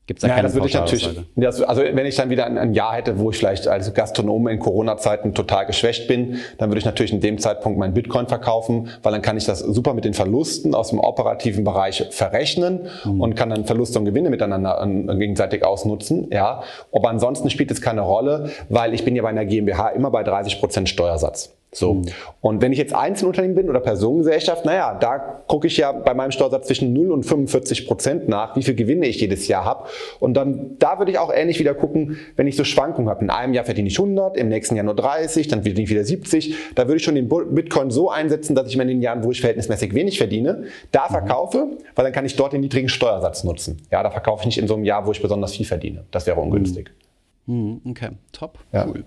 [0.06, 1.18] Gibt es da ja, keine das würde ich natürlich.
[1.34, 4.48] Das, also wenn ich dann wieder ein, ein, Jahr hätte, wo ich vielleicht als Gastronom
[4.48, 8.90] in Corona-Zeiten total geschwächt bin, dann würde ich natürlich in dem Zeitpunkt meinen Bitcoin verkaufen,
[9.02, 13.20] weil dann kann ich das super mit den Verlusten aus dem operativen Bereich verrechnen mhm.
[13.22, 16.28] und kann dann Verluste und Gewinne miteinander äh, gegenseitig ausnutzen.
[16.30, 20.10] Ja, aber ansonsten spielt es keine Rolle, weil ich bin ja bei einer GmbH immer
[20.10, 21.54] bei 30 Prozent Steuersatz.
[21.74, 21.94] So.
[21.94, 22.04] Mhm.
[22.40, 26.30] Und wenn ich jetzt Einzelunternehmen bin oder Personengesellschaft, naja, da gucke ich ja bei meinem
[26.30, 29.88] Steuersatz zwischen 0 und 45 Prozent nach, wie viel Gewinne ich jedes Jahr habe.
[30.20, 33.24] Und dann, da würde ich auch ähnlich wieder gucken, wenn ich so Schwankungen habe.
[33.24, 36.04] In einem Jahr verdiene ich 100, im nächsten Jahr nur 30, dann verdiene ich wieder
[36.04, 36.54] 70.
[36.74, 39.30] Da würde ich schon den Bitcoin so einsetzen, dass ich mir in den Jahren, wo
[39.30, 41.12] ich verhältnismäßig wenig verdiene, da mhm.
[41.12, 43.82] verkaufe, weil dann kann ich dort den niedrigen Steuersatz nutzen.
[43.90, 46.04] Ja, da verkaufe ich nicht in so einem Jahr, wo ich besonders viel verdiene.
[46.10, 46.90] Das wäre ungünstig.
[46.90, 47.03] Mhm.
[47.46, 48.86] Hm, okay, top, ja.
[48.86, 49.04] cool.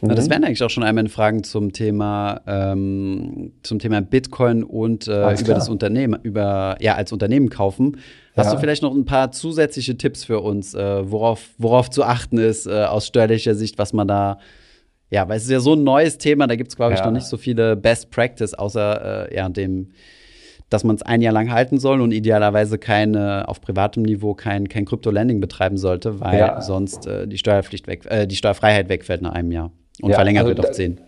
[0.00, 0.08] Mhm.
[0.10, 5.32] Das wären eigentlich auch schon einmal Fragen zum Thema ähm, zum Thema Bitcoin und äh,
[5.40, 7.96] über das Unternehmen, über ja als Unternehmen kaufen.
[8.36, 8.54] Hast ja.
[8.54, 12.66] du vielleicht noch ein paar zusätzliche Tipps für uns, äh, worauf worauf zu achten ist
[12.66, 14.38] äh, aus steuerlicher Sicht, was man da
[15.10, 17.06] ja, weil es ist ja so ein neues Thema, da gibt es glaube ich ja.
[17.06, 19.88] noch nicht so viele Best Practice außer äh, ja dem
[20.70, 24.68] dass man es ein Jahr lang halten soll und idealerweise keine auf privatem Niveau kein,
[24.68, 26.62] kein Krypto-Lending betreiben sollte, weil ja.
[26.62, 30.44] sonst äh, die Steuerpflicht weg, äh, die Steuerfreiheit wegfällt nach einem Jahr und ja, verlängert
[30.46, 31.00] also wird auf zehn.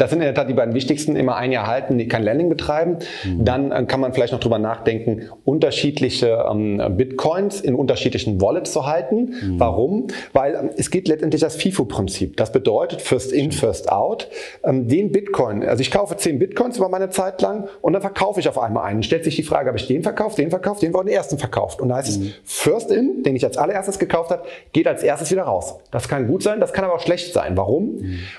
[0.00, 1.14] Das sind in der Tat die beiden wichtigsten.
[1.14, 2.96] Immer ein Jahr halten, kein Lending betreiben.
[3.22, 3.44] Mhm.
[3.44, 8.86] Dann äh, kann man vielleicht noch drüber nachdenken, unterschiedliche ähm, Bitcoins in unterschiedlichen Wallets zu
[8.86, 9.34] halten.
[9.42, 9.60] Mhm.
[9.60, 10.06] Warum?
[10.32, 12.38] Weil ähm, es geht letztendlich das FIFO-Prinzip.
[12.38, 14.28] Das bedeutet First in, First out.
[14.64, 18.40] Ähm, den Bitcoin, also ich kaufe zehn Bitcoins über meine Zeit lang und dann verkaufe
[18.40, 19.02] ich auf einmal einen.
[19.02, 21.78] Stellt sich die Frage, habe ich den verkauft, den verkauft, den war den ersten verkauft.
[21.78, 22.26] Und da heißt mhm.
[22.26, 25.74] es, First in, den ich als allererstes gekauft habe, geht als erstes wieder raus.
[25.90, 27.58] Das kann gut sein, das kann aber auch schlecht sein.
[27.58, 27.96] Warum?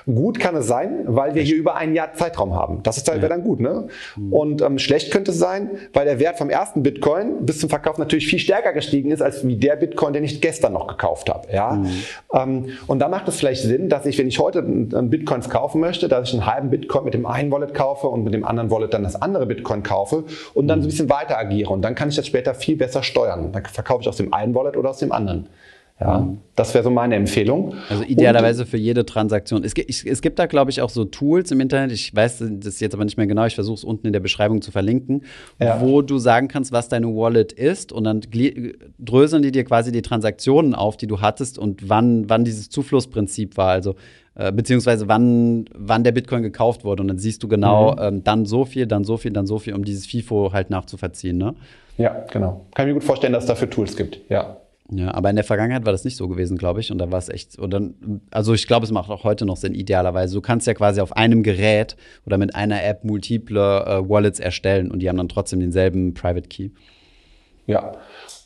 [0.08, 0.16] Mhm.
[0.16, 2.82] Gut kann es sein, weil wir hier wir über ein Jahr Zeitraum haben.
[2.84, 3.88] Das ist dann, wäre dann gut, ne?
[4.32, 7.98] Und ähm, schlecht könnte es sein, weil der Wert vom ersten Bitcoin bis zum Verkauf
[7.98, 11.52] natürlich viel stärker gestiegen ist, als wie der Bitcoin, den ich gestern noch gekauft habe.
[11.52, 11.74] Ja?
[11.74, 11.90] Mhm.
[12.34, 15.82] Ähm, und da macht es vielleicht Sinn, dass ich, wenn ich heute einen Bitcoins kaufen
[15.82, 18.72] möchte, dass ich einen halben Bitcoin mit dem einen Wallet kaufe und mit dem anderen
[18.72, 20.24] Wallet dann das andere Bitcoin kaufe
[20.54, 21.72] und dann so ein bisschen weiter agiere.
[21.72, 23.52] Und dann kann ich das später viel besser steuern.
[23.52, 25.48] Dann verkaufe ich aus dem einen Wallet oder aus dem anderen.
[26.02, 26.40] Ja, mhm.
[26.56, 27.76] das wäre so meine Empfehlung.
[27.88, 29.64] Also idealerweise und, für jede Transaktion.
[29.64, 31.92] Es, ich, es gibt da, glaube ich, auch so Tools im Internet.
[31.92, 33.46] Ich weiß das jetzt aber nicht mehr genau.
[33.46, 35.24] Ich versuche es unten in der Beschreibung zu verlinken,
[35.60, 35.80] ja.
[35.80, 37.92] wo du sagen kannst, was deine Wallet ist.
[37.92, 38.22] Und dann
[38.98, 43.56] dröseln die dir quasi die Transaktionen auf, die du hattest und wann, wann dieses Zuflussprinzip
[43.58, 43.70] war.
[43.70, 43.94] Also
[44.34, 47.04] äh, beziehungsweise wann, wann der Bitcoin gekauft wurde.
[47.04, 48.00] Und dann siehst du genau, mhm.
[48.02, 51.38] ähm, dann so viel, dann so viel, dann so viel, um dieses FIFO halt nachzuverziehen.
[51.38, 51.54] Ne?
[52.00, 52.66] Ja, genau.
[52.74, 54.20] Kann ich mir gut vorstellen, dass es dafür Tools gibt.
[54.30, 54.58] Ja.
[54.94, 56.92] Ja, aber in der Vergangenheit war das nicht so gewesen, glaube ich.
[56.92, 57.82] Und da war es echt, oder,
[58.30, 60.36] also ich glaube, es macht auch heute noch Sinn, idealerweise.
[60.36, 64.92] Du kannst ja quasi auf einem Gerät oder mit einer App multiple äh, Wallets erstellen
[64.92, 66.72] und die haben dann trotzdem denselben Private Key.
[67.68, 67.94] Ja,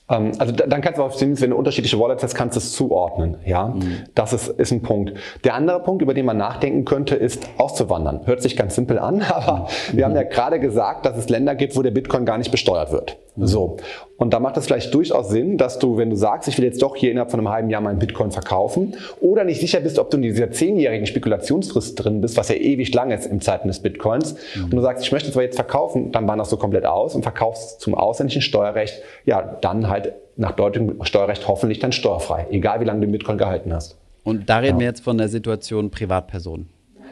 [0.08, 3.38] ähm, also dann kannst du auf wenn du unterschiedliche Wallets hast, kannst du es zuordnen.
[3.44, 4.04] Ja, mhm.
[4.14, 5.14] das ist, ist ein Punkt.
[5.44, 8.22] Der andere Punkt, über den man nachdenken könnte, ist auszuwandern.
[8.26, 9.98] Hört sich ganz simpel an, aber mhm.
[9.98, 12.92] wir haben ja gerade gesagt, dass es Länder gibt, wo der Bitcoin gar nicht besteuert
[12.92, 13.18] wird.
[13.36, 13.48] Mhm.
[13.48, 13.78] So.
[14.18, 16.82] Und da macht es vielleicht durchaus Sinn, dass du, wenn du sagst, ich will jetzt
[16.82, 20.10] doch hier innerhalb von einem halben Jahr meinen Bitcoin verkaufen oder nicht sicher bist, ob
[20.10, 23.80] du in dieser zehnjährigen Spekulationsfrist drin bist, was ja ewig lang ist im Zeiten des
[23.80, 24.66] Bitcoins, mhm.
[24.66, 27.82] und du sagst, ich möchte zwar jetzt verkaufen, dann wanderst du komplett aus und verkaufst
[27.82, 33.02] zum ausländischen Steuerrecht, ja, dann halt nach deutschem Steuerrecht hoffentlich dann steuerfrei, egal wie lange
[33.02, 33.98] du den Bitcoin gehalten hast.
[34.24, 34.80] Und da reden ja.
[34.80, 36.68] wir jetzt von der Situation Privatperson.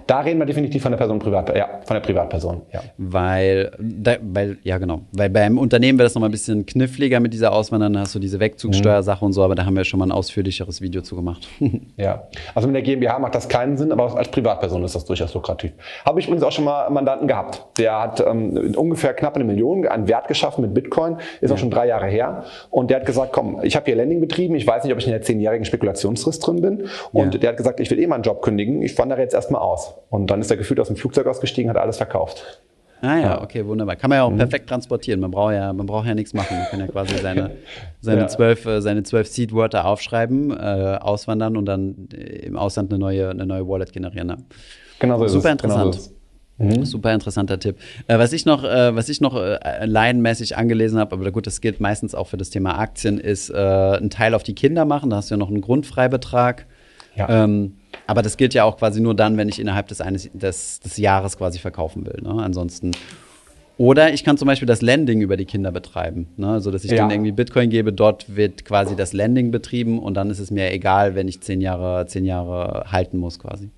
[0.08, 2.82] Da reden wir definitiv von der Person Privat, ja, von der Privatperson, ja.
[2.98, 7.34] Weil, da, weil, ja genau, weil beim Unternehmen wäre das nochmal ein bisschen kniffliger mit
[7.34, 9.28] dieser Auswandern, da hast du diese Wegzugsteuersache mhm.
[9.28, 11.48] und so, aber da haben wir schon mal ein ausführlicheres Video zu gemacht.
[11.98, 15.34] ja, also mit der GmbH macht das keinen Sinn, aber als Privatperson ist das durchaus
[15.34, 15.72] lukrativ.
[16.06, 19.46] Habe ich übrigens auch schon mal einen Mandanten gehabt, der hat ähm, ungefähr knapp eine
[19.46, 21.56] Million an Wert geschaffen mit Bitcoin, ist ja.
[21.56, 24.56] auch schon drei Jahre her und der hat gesagt, komm, ich habe hier Landing betrieben,
[24.56, 27.40] ich weiß nicht, ob ich in der zehnjährigen Spekulationsfrist drin bin und ja.
[27.40, 29.93] der hat gesagt, ich will eh meinen Job kündigen, ich wandere jetzt erstmal aus.
[30.10, 32.62] Und dann ist er gefühlt aus dem Flugzeug ausgestiegen, hat alles verkauft.
[33.02, 33.98] Ah ja, okay, wunderbar.
[33.98, 34.38] Kann man ja auch mhm.
[34.38, 35.20] perfekt transportieren.
[35.20, 36.58] Man braucht ja, man braucht ja nichts machen.
[36.58, 37.52] Man kann ja quasi seine,
[38.00, 38.28] seine, ja.
[38.28, 43.46] zwölf, äh, seine zwölf Seed-Wörter aufschreiben, äh, auswandern und dann im Ausland eine neue, eine
[43.46, 44.28] neue Wallet generieren.
[44.28, 44.38] Ne?
[45.00, 45.96] Genau so Super ist interessant.
[46.58, 46.86] Genau so mhm.
[46.86, 47.78] Super interessanter Tipp.
[48.08, 51.60] Äh, was ich noch, äh, was ich noch äh, laienmäßig angelesen habe, aber gut, das
[51.60, 55.10] gilt meistens auch für das Thema Aktien, ist äh, einen Teil auf die Kinder machen.
[55.10, 56.68] Da hast du ja noch einen Grundfreibetrag.
[57.16, 57.44] Ja.
[57.44, 57.78] Ähm,
[58.08, 60.98] aber das gilt ja auch quasi nur dann, wenn ich innerhalb des, eines, des, des
[60.98, 62.22] Jahres quasi verkaufen will.
[62.22, 62.42] Ne?
[62.42, 62.92] Ansonsten.
[63.78, 66.28] Oder ich kann zum Beispiel das Landing über die Kinder betreiben.
[66.38, 66.48] Ne?
[66.48, 66.98] Also, dass ich ja.
[66.98, 70.72] denen irgendwie Bitcoin gebe, dort wird quasi das Landing betrieben und dann ist es mir
[70.72, 73.72] egal, wenn ich zehn Jahre, zehn Jahre halten muss quasi.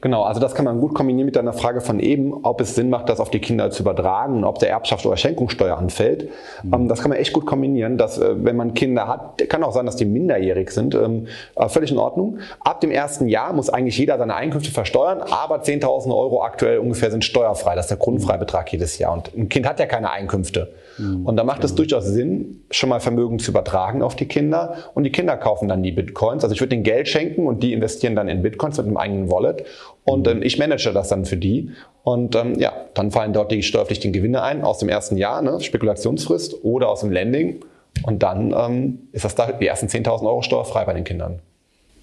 [0.00, 2.88] Genau, also das kann man gut kombinieren mit deiner Frage von eben, ob es Sinn
[2.88, 6.28] macht, das auf die Kinder zu übertragen und ob der Erbschaft oder Schenkungssteuer anfällt.
[6.62, 6.86] Mhm.
[6.86, 9.86] das kann man echt gut kombinieren, dass äh, wenn man Kinder hat, kann auch sein,
[9.86, 11.26] dass die minderjährig sind, ähm,
[11.66, 12.38] völlig in Ordnung.
[12.60, 17.10] Ab dem ersten Jahr muss eigentlich jeder seine Einkünfte versteuern, aber 10.000 Euro aktuell ungefähr
[17.10, 17.74] sind steuerfrei.
[17.74, 19.12] Das ist der Grundfreibetrag jedes Jahr.
[19.12, 20.72] Und ein Kind hat ja keine Einkünfte.
[20.98, 21.26] Mhm.
[21.26, 24.76] Und da macht es durchaus Sinn, schon mal Vermögen zu übertragen auf die Kinder.
[24.94, 26.44] Und die Kinder kaufen dann die Bitcoins.
[26.44, 29.30] Also ich würde denen Geld schenken und die investieren dann in Bitcoins mit einem eigenen
[29.30, 29.64] Wallet.
[30.04, 31.70] Und ähm, ich manage das dann für die.
[32.02, 35.60] Und ähm, ja, dann fallen dort die steuerpflichtigen Gewinne ein aus dem ersten Jahr, ne,
[35.60, 37.60] Spekulationsfrist oder aus dem Lending.
[38.02, 41.40] Und dann ähm, ist das da die ersten 10.000 Euro steuerfrei bei den Kindern.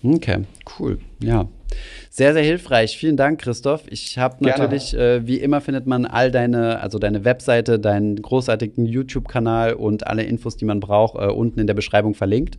[0.03, 0.43] Okay,
[0.79, 0.99] cool.
[1.19, 1.47] Ja.
[2.09, 2.97] Sehr, sehr hilfreich.
[2.97, 3.83] Vielen Dank, Christoph.
[3.88, 8.86] Ich habe natürlich, äh, wie immer findet man all deine, also deine Webseite, deinen großartigen
[8.86, 12.57] YouTube-Kanal und alle Infos, die man braucht, äh, unten in der Beschreibung verlinkt.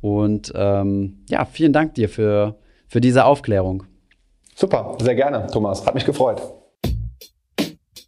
[0.00, 2.56] Und ähm, ja, vielen Dank dir für,
[2.86, 3.84] für diese Aufklärung.
[4.62, 5.84] Super, sehr gerne, Thomas.
[5.84, 6.40] Hat mich gefreut.